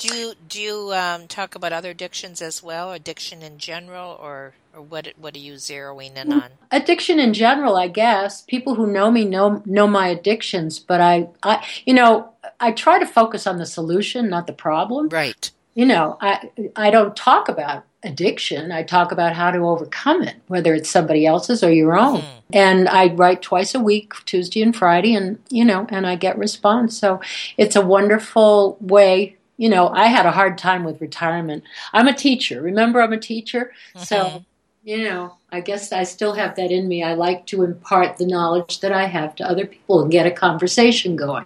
Do 0.00 0.16
you 0.16 0.32
do 0.48 0.60
you 0.62 0.92
um, 0.94 1.28
talk 1.28 1.54
about 1.54 1.74
other 1.74 1.90
addictions 1.90 2.40
as 2.40 2.62
well, 2.62 2.92
addiction 2.92 3.42
in 3.42 3.58
general, 3.58 4.18
or 4.20 4.54
or 4.74 4.80
what 4.80 5.08
what 5.18 5.34
are 5.36 5.38
you 5.40 5.54
zeroing 5.54 6.16
in 6.16 6.32
on? 6.32 6.50
addiction 6.72 7.18
in 7.18 7.34
general 7.34 7.76
i 7.76 7.88
guess 7.88 8.42
people 8.42 8.76
who 8.76 8.86
know 8.86 9.10
me 9.10 9.24
know 9.24 9.60
know 9.66 9.88
my 9.88 10.06
addictions 10.06 10.78
but 10.78 11.00
i 11.00 11.26
i 11.42 11.66
you 11.84 11.92
know 11.92 12.30
i 12.60 12.70
try 12.70 12.96
to 13.00 13.04
focus 13.06 13.44
on 13.48 13.58
the 13.58 13.66
solution 13.66 14.28
not 14.30 14.46
the 14.46 14.52
problem 14.52 15.08
Right. 15.08 15.50
you 15.74 15.84
know 15.84 16.16
i 16.20 16.48
i 16.76 16.88
don't 16.90 17.16
talk 17.16 17.48
about 17.48 17.82
addiction 18.04 18.70
i 18.70 18.84
talk 18.84 19.10
about 19.10 19.34
how 19.34 19.50
to 19.50 19.58
overcome 19.66 20.22
it 20.22 20.36
whether 20.46 20.72
it's 20.72 20.88
somebody 20.88 21.26
else's 21.26 21.64
or 21.64 21.72
your 21.72 21.98
own 21.98 22.20
Mhm. 22.20 22.28
and 22.52 22.88
i 22.88 23.08
write 23.08 23.42
twice 23.42 23.74
a 23.74 23.80
week 23.80 24.12
tuesday 24.24 24.62
and 24.62 24.76
friday 24.76 25.12
and 25.14 25.40
you 25.50 25.64
know 25.64 25.86
and 25.90 26.06
i 26.06 26.14
get 26.14 26.38
response 26.38 26.96
so 26.96 27.20
it's 27.58 27.74
a 27.74 27.82
wonderful 27.84 28.76
way 28.80 29.36
you 29.60 29.68
know 29.68 29.88
i 29.90 30.06
had 30.06 30.24
a 30.26 30.30
hard 30.32 30.56
time 30.56 30.82
with 30.84 31.00
retirement 31.02 31.62
i'm 31.92 32.08
a 32.08 32.14
teacher 32.14 32.62
remember 32.62 33.00
i'm 33.00 33.12
a 33.12 33.18
teacher 33.20 33.72
so 33.96 34.16
Mhm. 34.16 34.44
you 34.82 35.04
know, 35.04 35.34
I 35.52 35.60
guess 35.60 35.92
I 35.92 36.04
still 36.04 36.32
have 36.32 36.56
that 36.56 36.70
in 36.70 36.88
me. 36.88 37.02
I 37.04 37.12
like 37.12 37.44
to 37.48 37.62
impart 37.64 38.16
the 38.16 38.24
knowledge 38.26 38.80
that 38.80 38.92
I 38.92 39.04
have 39.04 39.34
to 39.36 39.44
other 39.44 39.66
people 39.66 40.00
and 40.00 40.10
get 40.10 40.24
a 40.24 40.30
conversation 40.30 41.16
going. 41.16 41.44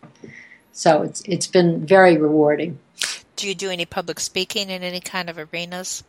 So 0.70 1.02
it's 1.02 1.20
it's 1.22 1.48
been 1.48 1.84
very 1.84 2.16
rewarding. 2.16 2.78
Do 3.34 3.48
you 3.48 3.56
do 3.56 3.70
any 3.70 3.86
public 3.86 4.20
speaking 4.20 4.70
in 4.70 4.84
any 4.84 5.00
kind 5.00 5.28
of 5.28 5.36
arenas? 5.36 6.04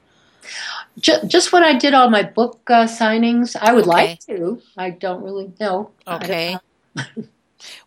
Just, 0.99 1.27
just 1.27 1.51
when 1.51 1.63
I 1.63 1.73
did 1.79 1.95
all 1.95 2.11
my 2.11 2.21
book 2.21 2.59
uh, 2.69 2.85
signings, 2.85 3.55
I 3.59 3.73
would 3.73 3.87
Okay. 3.87 4.09
like 4.09 4.19
to. 4.27 4.61
I 4.77 4.91
don't 4.91 5.23
really 5.23 5.51
know. 5.59 5.89
Okay. 6.07 6.59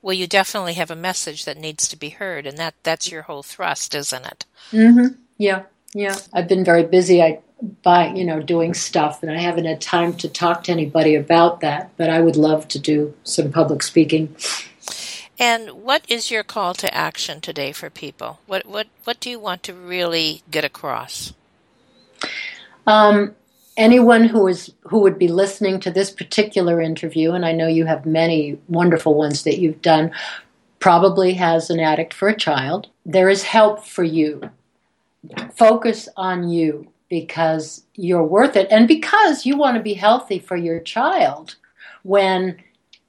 well, 0.02 0.14
you 0.14 0.26
definitely 0.26 0.74
have 0.74 0.90
a 0.90 0.96
message 0.96 1.44
that 1.44 1.56
needs 1.56 1.88
to 1.88 1.96
be 1.96 2.10
heard, 2.10 2.46
and 2.46 2.58
that 2.58 2.74
that's 2.82 3.10
your 3.10 3.22
whole 3.22 3.42
thrust, 3.42 3.94
isn't 3.94 4.26
it? 4.26 4.44
Mm-hmm. 4.72 5.14
Yeah, 5.36 5.62
yeah. 5.94 6.16
I've 6.32 6.48
been 6.48 6.64
very 6.64 6.84
busy. 6.84 7.22
I 7.22 7.40
by 7.82 8.08
you 8.08 8.24
know 8.24 8.40
doing 8.40 8.74
stuff, 8.74 9.22
and 9.22 9.32
I 9.32 9.38
haven't 9.38 9.64
had 9.64 9.80
time 9.80 10.14
to 10.14 10.28
talk 10.28 10.64
to 10.64 10.72
anybody 10.72 11.14
about 11.14 11.60
that. 11.60 11.90
But 11.96 12.10
I 12.10 12.20
would 12.20 12.36
love 12.36 12.68
to 12.68 12.78
do 12.78 13.14
some 13.24 13.50
public 13.50 13.82
speaking. 13.82 14.34
And 15.40 15.70
what 15.84 16.04
is 16.08 16.30
your 16.30 16.42
call 16.42 16.74
to 16.74 16.92
action 16.92 17.40
today 17.40 17.72
for 17.72 17.90
people? 17.90 18.40
What 18.46 18.66
what 18.66 18.88
what 19.04 19.20
do 19.20 19.30
you 19.30 19.38
want 19.38 19.62
to 19.64 19.74
really 19.74 20.42
get 20.50 20.64
across? 20.64 21.32
Um, 22.86 23.34
anyone 23.78 24.24
who 24.24 24.46
is 24.48 24.74
who 24.82 24.98
would 24.98 25.18
be 25.18 25.28
listening 25.28 25.80
to 25.80 25.90
this 25.90 26.10
particular 26.10 26.80
interview, 26.82 27.32
and 27.32 27.46
I 27.46 27.52
know 27.52 27.68
you 27.68 27.86
have 27.86 28.04
many 28.04 28.58
wonderful 28.68 29.14
ones 29.14 29.44
that 29.44 29.58
you've 29.58 29.80
done, 29.80 30.10
probably 30.80 31.34
has 31.34 31.70
an 31.70 31.80
addict 31.80 32.12
for 32.12 32.28
a 32.28 32.36
child. 32.36 32.88
There 33.06 33.30
is 33.30 33.44
help 33.44 33.86
for 33.86 34.04
you. 34.04 34.50
focus 35.56 36.08
on 36.16 36.48
you 36.48 36.86
because 37.08 37.84
you're 37.94 38.24
worth 38.24 38.54
it 38.54 38.68
and 38.70 38.86
because 38.86 39.44
you 39.44 39.56
want 39.56 39.76
to 39.76 39.82
be 39.82 39.94
healthy 39.94 40.38
for 40.38 40.56
your 40.56 40.78
child 40.78 41.56
when 42.02 42.56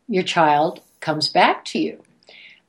your 0.07 0.23
child 0.23 0.81
comes 1.01 1.29
back 1.29 1.63
to 1.65 1.79
you. 1.79 2.01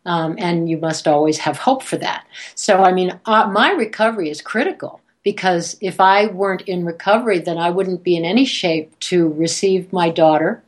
Um, 0.05 0.37
and 0.39 0.69
you 0.69 0.77
must 0.79 1.09
always 1.09 1.39
have 1.39 1.59
hope 1.59 1.83
for 1.83 1.97
that. 1.99 2.27
So, 2.55 2.83
I 2.83 2.93
mean, 2.93 3.19
uh, 3.27 3.51
my 3.51 3.71
recovery 3.73 4.31
is 4.31 4.41
critical 4.41 5.01
because 5.23 5.77
if 5.81 6.01
I 6.01 6.27
weren't 6.27 6.63
in 6.63 6.85
recovery, 6.85 7.39
then 7.39 7.59
I 7.59 7.71
wouldn't 7.71 8.03
be 8.03 8.17
in 8.17 8.25
any 8.25 8.45
shape 8.45 8.99
to 9.01 9.29
receive 9.29 9.93
my 9.93 10.11
daughter 10.11 10.63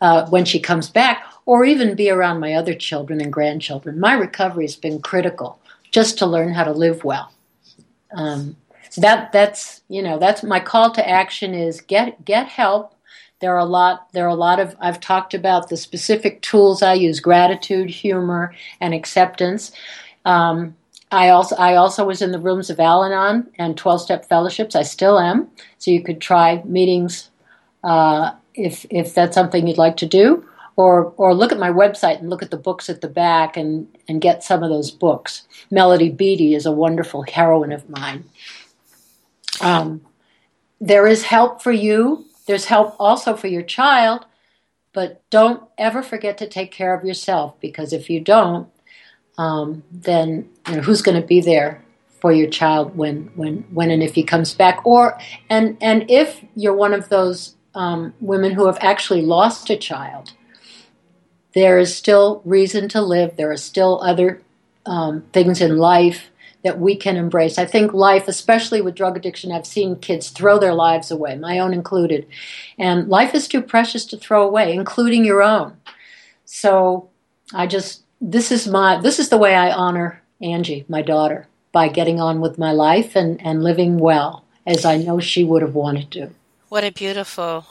uh, 0.00 0.28
when 0.28 0.44
she 0.44 0.60
comes 0.60 0.90
back 0.90 1.24
or 1.46 1.64
even 1.64 1.94
be 1.94 2.10
around 2.10 2.40
my 2.40 2.54
other 2.54 2.74
children 2.74 3.20
and 3.20 3.32
grandchildren. 3.32 4.00
My 4.00 4.14
recovery 4.14 4.64
has 4.64 4.76
been 4.76 5.00
critical 5.00 5.60
just 5.90 6.18
to 6.18 6.26
learn 6.26 6.54
how 6.54 6.64
to 6.64 6.72
live 6.72 7.04
well. 7.04 7.32
Um, 8.14 8.56
that 8.98 9.32
that's 9.32 9.80
you 9.88 10.02
know 10.02 10.18
that's 10.18 10.42
my 10.42 10.60
call 10.60 10.90
to 10.92 11.08
action 11.08 11.54
is 11.54 11.80
get 11.80 12.24
get 12.24 12.46
help. 12.48 12.94
There 13.40 13.54
are 13.54 13.58
a 13.58 13.64
lot 13.64 14.12
there 14.12 14.26
are 14.26 14.28
a 14.28 14.34
lot 14.34 14.60
of 14.60 14.76
I've 14.80 15.00
talked 15.00 15.34
about 15.34 15.68
the 15.68 15.76
specific 15.76 16.42
tools 16.42 16.82
I 16.82 16.94
use: 16.94 17.20
gratitude, 17.20 17.88
humor, 17.88 18.54
and 18.80 18.92
acceptance. 18.92 19.72
Um, 20.24 20.76
I 21.12 21.28
also 21.28 21.54
I 21.56 21.76
also 21.76 22.06
was 22.06 22.22
in 22.22 22.32
the 22.32 22.38
rooms 22.38 22.70
of 22.70 22.80
Al-Anon 22.80 23.48
and 23.58 23.76
twelve 23.76 24.00
step 24.00 24.26
fellowships. 24.26 24.74
I 24.74 24.82
still 24.82 25.18
am. 25.20 25.48
So 25.78 25.90
you 25.90 26.02
could 26.02 26.20
try 26.20 26.62
meetings 26.64 27.30
uh, 27.84 28.32
if 28.54 28.86
if 28.90 29.14
that's 29.14 29.34
something 29.34 29.66
you'd 29.66 29.78
like 29.78 29.98
to 29.98 30.06
do 30.06 30.44
or 30.76 31.12
or 31.18 31.34
look 31.34 31.52
at 31.52 31.58
my 31.58 31.70
website 31.70 32.18
and 32.18 32.30
look 32.30 32.42
at 32.42 32.50
the 32.50 32.56
books 32.56 32.88
at 32.88 33.02
the 33.02 33.08
back 33.08 33.56
and 33.56 33.86
and 34.08 34.20
get 34.22 34.42
some 34.42 34.62
of 34.62 34.70
those 34.70 34.90
books. 34.90 35.46
Melody 35.70 36.08
Beattie 36.08 36.54
is 36.54 36.66
a 36.66 36.72
wonderful 36.72 37.22
heroine 37.22 37.72
of 37.72 37.88
mine. 37.88 38.24
Um, 39.60 40.00
there 40.80 41.06
is 41.06 41.24
help 41.24 41.62
for 41.62 41.72
you. 41.72 42.26
There's 42.46 42.64
help 42.64 42.96
also 42.98 43.36
for 43.36 43.46
your 43.48 43.62
child, 43.62 44.24
but 44.92 45.22
don't 45.30 45.62
ever 45.78 46.02
forget 46.02 46.38
to 46.38 46.48
take 46.48 46.72
care 46.72 46.94
of 46.94 47.04
yourself 47.04 47.60
because 47.60 47.92
if 47.92 48.10
you 48.10 48.18
don't, 48.18 48.68
um, 49.38 49.82
then 49.90 50.48
you 50.68 50.76
know, 50.76 50.82
who's 50.82 51.02
going 51.02 51.20
to 51.20 51.26
be 51.26 51.40
there 51.40 51.82
for 52.20 52.32
your 52.32 52.48
child 52.48 52.96
when 52.96 53.30
when 53.34 53.64
when 53.72 53.90
and 53.90 54.02
if 54.02 54.14
he 54.14 54.22
comes 54.22 54.54
back? 54.54 54.84
Or 54.86 55.18
and 55.50 55.76
and 55.80 56.10
if 56.10 56.44
you're 56.54 56.76
one 56.76 56.92
of 56.92 57.08
those 57.08 57.56
um, 57.74 58.14
women 58.20 58.52
who 58.52 58.66
have 58.66 58.78
actually 58.80 59.22
lost 59.22 59.70
a 59.70 59.76
child 59.76 60.32
there 61.54 61.78
is 61.78 61.94
still 61.94 62.42
reason 62.44 62.88
to 62.90 63.00
live. 63.00 63.36
There 63.36 63.50
are 63.50 63.56
still 63.56 64.00
other 64.02 64.42
um, 64.86 65.22
things 65.32 65.60
in 65.60 65.76
life 65.78 66.30
that 66.64 66.78
we 66.78 66.94
can 66.96 67.16
embrace. 67.16 67.58
I 67.58 67.64
think 67.64 67.92
life, 67.92 68.28
especially 68.28 68.80
with 68.80 68.94
drug 68.94 69.16
addiction, 69.16 69.52
I've 69.52 69.66
seen 69.66 69.96
kids 69.96 70.30
throw 70.30 70.58
their 70.58 70.74
lives 70.74 71.10
away, 71.10 71.36
my 71.36 71.58
own 71.58 71.74
included. 71.74 72.26
And 72.78 73.08
life 73.08 73.34
is 73.34 73.48
too 73.48 73.60
precious 73.60 74.04
to 74.06 74.16
throw 74.16 74.46
away, 74.46 74.72
including 74.72 75.24
your 75.24 75.42
own. 75.42 75.76
So 76.44 77.10
I 77.52 77.66
just, 77.66 78.01
this 78.22 78.52
is 78.52 78.68
my, 78.68 79.00
this 79.00 79.18
is 79.18 79.28
the 79.28 79.36
way 79.36 79.54
I 79.54 79.72
honor 79.72 80.22
Angie, 80.40 80.86
my 80.88 81.02
daughter, 81.02 81.48
by 81.72 81.88
getting 81.88 82.20
on 82.20 82.40
with 82.40 82.56
my 82.56 82.72
life 82.72 83.16
and, 83.16 83.44
and 83.44 83.64
living 83.64 83.98
well, 83.98 84.44
as 84.64 84.84
I 84.84 84.96
know 84.96 85.18
she 85.18 85.42
would 85.42 85.62
have 85.62 85.74
wanted 85.74 86.10
to. 86.12 86.30
What 86.68 86.84
a 86.84 86.92
beautiful 86.92 87.66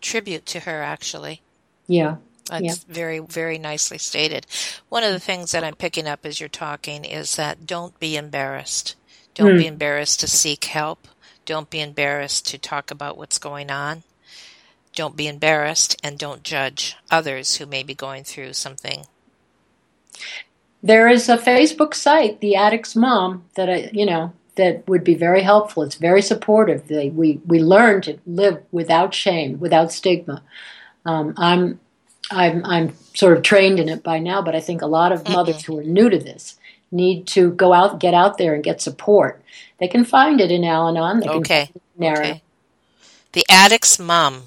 tribute 0.00 0.46
to 0.46 0.60
her, 0.60 0.82
actually. 0.82 1.42
Yeah. 1.88 2.16
That's 2.48 2.62
yeah. 2.62 2.74
very, 2.88 3.18
very 3.18 3.58
nicely 3.58 3.98
stated. 3.98 4.46
One 4.88 5.02
of 5.02 5.12
the 5.12 5.18
things 5.20 5.50
that 5.50 5.64
I'm 5.64 5.74
picking 5.74 6.06
up 6.06 6.24
as 6.24 6.38
you're 6.38 6.48
talking 6.48 7.04
is 7.04 7.34
that 7.34 7.66
don't 7.66 7.98
be 7.98 8.16
embarrassed. 8.16 8.94
Don't 9.34 9.54
mm. 9.54 9.58
be 9.58 9.66
embarrassed 9.66 10.20
to 10.20 10.28
seek 10.28 10.66
help. 10.66 11.08
Don't 11.44 11.70
be 11.70 11.80
embarrassed 11.80 12.46
to 12.48 12.58
talk 12.58 12.92
about 12.92 13.18
what's 13.18 13.38
going 13.38 13.70
on. 13.70 14.04
Don't 14.94 15.16
be 15.16 15.26
embarrassed 15.26 15.96
and 16.04 16.18
don't 16.18 16.44
judge 16.44 16.96
others 17.10 17.56
who 17.56 17.66
may 17.66 17.82
be 17.82 17.94
going 17.94 18.22
through 18.22 18.52
something. 18.52 19.06
There 20.82 21.08
is 21.08 21.28
a 21.28 21.36
Facebook 21.36 21.94
site, 21.94 22.40
The 22.40 22.54
Addict's 22.54 22.94
Mom, 22.94 23.44
that 23.54 23.68
I, 23.68 23.90
you 23.92 24.06
know, 24.06 24.32
that 24.56 24.86
would 24.88 25.04
be 25.04 25.14
very 25.14 25.42
helpful. 25.42 25.82
It's 25.82 25.96
very 25.96 26.22
supportive. 26.22 26.88
They, 26.88 27.10
we 27.10 27.40
we 27.46 27.60
learn 27.60 28.02
to 28.02 28.18
live 28.26 28.62
without 28.72 29.14
shame, 29.14 29.58
without 29.58 29.92
stigma. 29.92 30.42
Um, 31.04 31.34
I'm 31.36 31.80
I'm 32.30 32.64
I'm 32.64 32.94
sort 33.14 33.36
of 33.36 33.42
trained 33.42 33.78
in 33.78 33.88
it 33.88 34.02
by 34.02 34.18
now, 34.18 34.42
but 34.42 34.54
I 34.54 34.60
think 34.60 34.82
a 34.82 34.86
lot 34.86 35.12
of 35.12 35.24
mm-hmm. 35.24 35.32
mothers 35.34 35.64
who 35.64 35.78
are 35.78 35.84
new 35.84 36.10
to 36.10 36.18
this 36.18 36.58
need 36.90 37.26
to 37.26 37.50
go 37.50 37.72
out, 37.72 38.00
get 38.00 38.14
out 38.14 38.38
there, 38.38 38.54
and 38.54 38.64
get 38.64 38.80
support. 38.80 39.42
They 39.78 39.88
can 39.88 40.04
find 40.04 40.40
it 40.40 40.50
in 40.50 40.64
Al-Anon. 40.64 41.20
They 41.20 41.28
okay. 41.28 41.70
okay. 42.00 42.42
The 43.32 43.44
Addict's 43.50 43.98
Mom. 43.98 44.44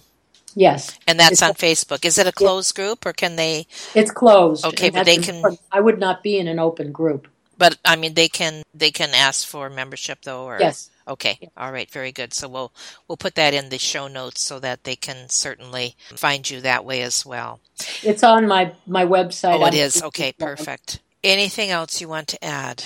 Yes. 0.55 0.97
And 1.07 1.19
that's 1.19 1.33
it's 1.33 1.41
on 1.41 1.51
a, 1.51 1.53
Facebook. 1.53 2.05
Is 2.05 2.17
it 2.17 2.27
a 2.27 2.31
closed 2.31 2.75
group 2.75 3.05
or 3.05 3.13
can 3.13 3.35
they? 3.35 3.67
It's 3.95 4.11
closed. 4.11 4.65
Okay, 4.65 4.89
but 4.89 5.05
they 5.05 5.17
can. 5.17 5.35
Important. 5.35 5.61
I 5.71 5.79
would 5.79 5.99
not 5.99 6.23
be 6.23 6.37
in 6.37 6.47
an 6.47 6.59
open 6.59 6.91
group. 6.91 7.27
But 7.57 7.77
I 7.83 7.95
mean, 7.97 8.13
they 8.13 8.29
can 8.29 8.63
they 8.73 8.91
can 8.91 9.09
ask 9.13 9.47
for 9.47 9.69
membership 9.69 10.19
though, 10.23 10.45
or 10.45 10.57
yes. 10.59 10.89
Okay. 11.07 11.49
All 11.57 11.71
right. 11.71 11.89
Very 11.89 12.11
good. 12.11 12.33
So 12.33 12.47
we'll 12.47 12.71
we'll 13.07 13.17
put 13.17 13.35
that 13.35 13.53
in 13.53 13.69
the 13.69 13.79
show 13.79 14.07
notes 14.07 14.41
so 14.41 14.59
that 14.59 14.83
they 14.83 14.95
can 14.95 15.27
certainly 15.27 15.95
find 16.15 16.49
you 16.49 16.61
that 16.61 16.85
way 16.85 17.01
as 17.01 17.25
well. 17.25 17.59
It's 18.03 18.23
on 18.23 18.47
my 18.47 18.73
my 18.87 19.05
website. 19.05 19.59
Oh, 19.59 19.65
it 19.65 19.73
is. 19.73 20.01
Okay. 20.01 20.31
Perfect. 20.33 20.99
Anything 21.23 21.69
else 21.69 21.99
you 21.99 22.07
want 22.07 22.29
to 22.29 22.43
add? 22.43 22.83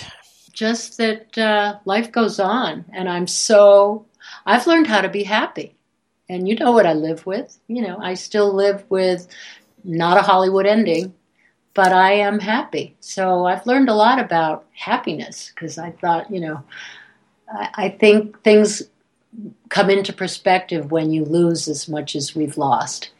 Just 0.52 0.96
that 0.98 1.36
uh, 1.38 1.78
life 1.84 2.10
goes 2.10 2.40
on, 2.40 2.84
and 2.92 3.08
I'm 3.08 3.26
so 3.26 4.06
I've 4.46 4.66
learned 4.66 4.86
how 4.86 5.00
to 5.02 5.08
be 5.08 5.24
happy, 5.24 5.76
and 6.28 6.48
you 6.48 6.54
know 6.56 6.72
what 6.72 6.86
I 6.86 6.92
live 6.92 7.26
with. 7.26 7.58
You 7.68 7.82
know, 7.82 7.98
I 7.98 8.14
still 8.14 8.52
live 8.52 8.84
with 8.88 9.28
not 9.84 10.18
a 10.18 10.22
Hollywood 10.22 10.66
ending, 10.66 11.14
but 11.74 11.92
I 11.92 12.12
am 12.12 12.38
happy. 12.38 12.96
So 13.00 13.46
I've 13.46 13.66
learned 13.66 13.88
a 13.88 13.94
lot 13.94 14.18
about 14.18 14.64
happiness 14.72 15.52
because 15.54 15.78
I 15.78 15.90
thought, 15.90 16.30
you 16.30 16.40
know, 16.40 16.62
I 17.74 17.90
think 18.00 18.42
things 18.42 18.82
come 19.68 19.90
into 19.90 20.12
perspective 20.12 20.90
when 20.90 21.12
you 21.12 21.24
lose 21.24 21.68
as 21.68 21.88
much 21.88 22.16
as 22.16 22.34
we've 22.34 22.56
lost. 22.56 23.10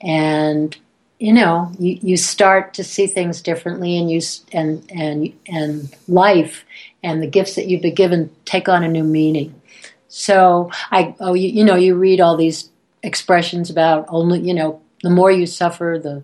And 0.00 0.76
you 1.22 1.32
know, 1.32 1.70
you, 1.78 2.00
you 2.02 2.16
start 2.16 2.74
to 2.74 2.82
see 2.82 3.06
things 3.06 3.40
differently 3.42 3.96
and 3.96 4.10
you 4.10 4.20
and 4.52 4.84
and 4.90 5.32
and 5.46 5.96
life 6.08 6.64
and 7.04 7.22
the 7.22 7.28
gifts 7.28 7.54
that 7.54 7.68
you've 7.68 7.82
been 7.82 7.94
given 7.94 8.28
take 8.44 8.68
on 8.68 8.82
a 8.82 8.88
new 8.88 9.04
meaning. 9.04 9.54
So 10.14 10.70
I 10.90 11.16
oh 11.20 11.32
you, 11.32 11.48
you 11.48 11.64
know, 11.64 11.74
you 11.74 11.94
read 11.94 12.20
all 12.20 12.36
these 12.36 12.70
expressions 13.02 13.70
about 13.70 14.04
only, 14.08 14.40
you 14.40 14.52
know, 14.52 14.82
the 15.02 15.08
more 15.08 15.32
you 15.32 15.46
suffer, 15.46 15.98
the 16.02 16.22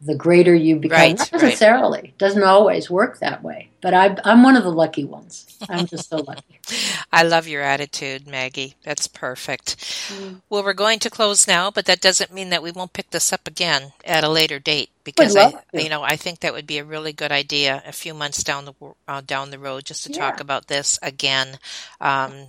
the 0.00 0.16
greater 0.16 0.54
you 0.54 0.76
become. 0.76 0.98
Right, 0.98 1.18
Not 1.18 1.32
necessarily. 1.32 2.00
Right. 2.00 2.18
Doesn't 2.18 2.42
always 2.42 2.90
work 2.90 3.20
that 3.20 3.44
way. 3.44 3.68
But 3.80 3.94
I, 3.94 4.16
I'm 4.24 4.42
one 4.42 4.56
of 4.56 4.64
the 4.64 4.72
lucky 4.72 5.04
ones. 5.04 5.58
I'm 5.68 5.86
just 5.86 6.08
so 6.08 6.16
lucky. 6.16 6.58
I 7.12 7.22
love 7.22 7.46
your 7.46 7.62
attitude, 7.62 8.26
Maggie. 8.26 8.74
That's 8.82 9.06
perfect. 9.06 9.76
Mm. 10.08 10.40
Well, 10.48 10.64
we're 10.64 10.72
going 10.72 10.98
to 11.00 11.10
close 11.10 11.46
now, 11.46 11.70
but 11.70 11.84
that 11.84 12.00
doesn't 12.00 12.32
mean 12.32 12.50
that 12.50 12.62
we 12.62 12.72
won't 12.72 12.92
pick 12.92 13.10
this 13.10 13.32
up 13.32 13.46
again 13.46 13.92
at 14.04 14.24
a 14.24 14.28
later 14.28 14.58
date 14.58 14.90
because 15.04 15.36
I, 15.36 15.52
you 15.72 15.88
know, 15.88 16.02
I 16.02 16.16
think 16.16 16.40
that 16.40 16.54
would 16.54 16.66
be 16.66 16.78
a 16.78 16.84
really 16.84 17.12
good 17.12 17.32
idea 17.32 17.82
a 17.86 17.92
few 17.92 18.14
months 18.14 18.42
down 18.42 18.64
the 18.64 18.74
uh, 19.06 19.20
down 19.20 19.50
the 19.50 19.58
road 19.58 19.84
just 19.84 20.04
to 20.04 20.12
yeah. 20.12 20.18
talk 20.18 20.40
about 20.40 20.66
this 20.66 20.98
again. 21.02 21.58
Um, 22.00 22.48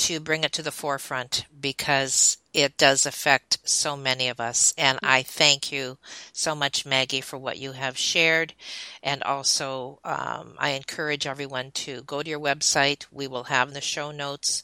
to 0.00 0.18
bring 0.18 0.44
it 0.44 0.52
to 0.52 0.62
the 0.62 0.72
forefront 0.72 1.44
because 1.60 2.38
it 2.54 2.78
does 2.78 3.04
affect 3.04 3.58
so 3.64 3.98
many 3.98 4.28
of 4.28 4.40
us. 4.40 4.72
And 4.78 4.98
mm. 4.98 5.06
I 5.06 5.22
thank 5.22 5.70
you 5.70 5.98
so 6.32 6.54
much, 6.54 6.86
Maggie, 6.86 7.20
for 7.20 7.36
what 7.36 7.58
you 7.58 7.72
have 7.72 7.98
shared. 7.98 8.54
And 9.02 9.22
also, 9.22 10.00
um, 10.02 10.54
I 10.58 10.70
encourage 10.70 11.26
everyone 11.26 11.70
to 11.72 12.00
go 12.02 12.22
to 12.22 12.30
your 12.30 12.40
website. 12.40 13.04
We 13.12 13.28
will 13.28 13.44
have 13.44 13.74
the 13.74 13.82
show 13.82 14.10
notes 14.10 14.62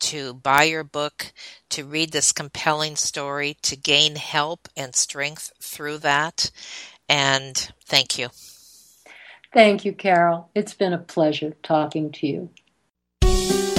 to 0.00 0.34
buy 0.34 0.62
your 0.62 0.84
book, 0.84 1.32
to 1.70 1.84
read 1.84 2.12
this 2.12 2.30
compelling 2.30 2.94
story, 2.94 3.56
to 3.62 3.74
gain 3.74 4.14
help 4.14 4.68
and 4.76 4.94
strength 4.94 5.50
through 5.60 5.98
that. 5.98 6.52
And 7.08 7.56
thank 7.84 8.16
you. 8.16 8.28
Thank 9.52 9.84
you, 9.84 9.92
Carol. 9.92 10.50
It's 10.54 10.74
been 10.74 10.92
a 10.92 10.98
pleasure 10.98 11.56
talking 11.64 12.12
to 12.12 12.28
you. 12.28 12.50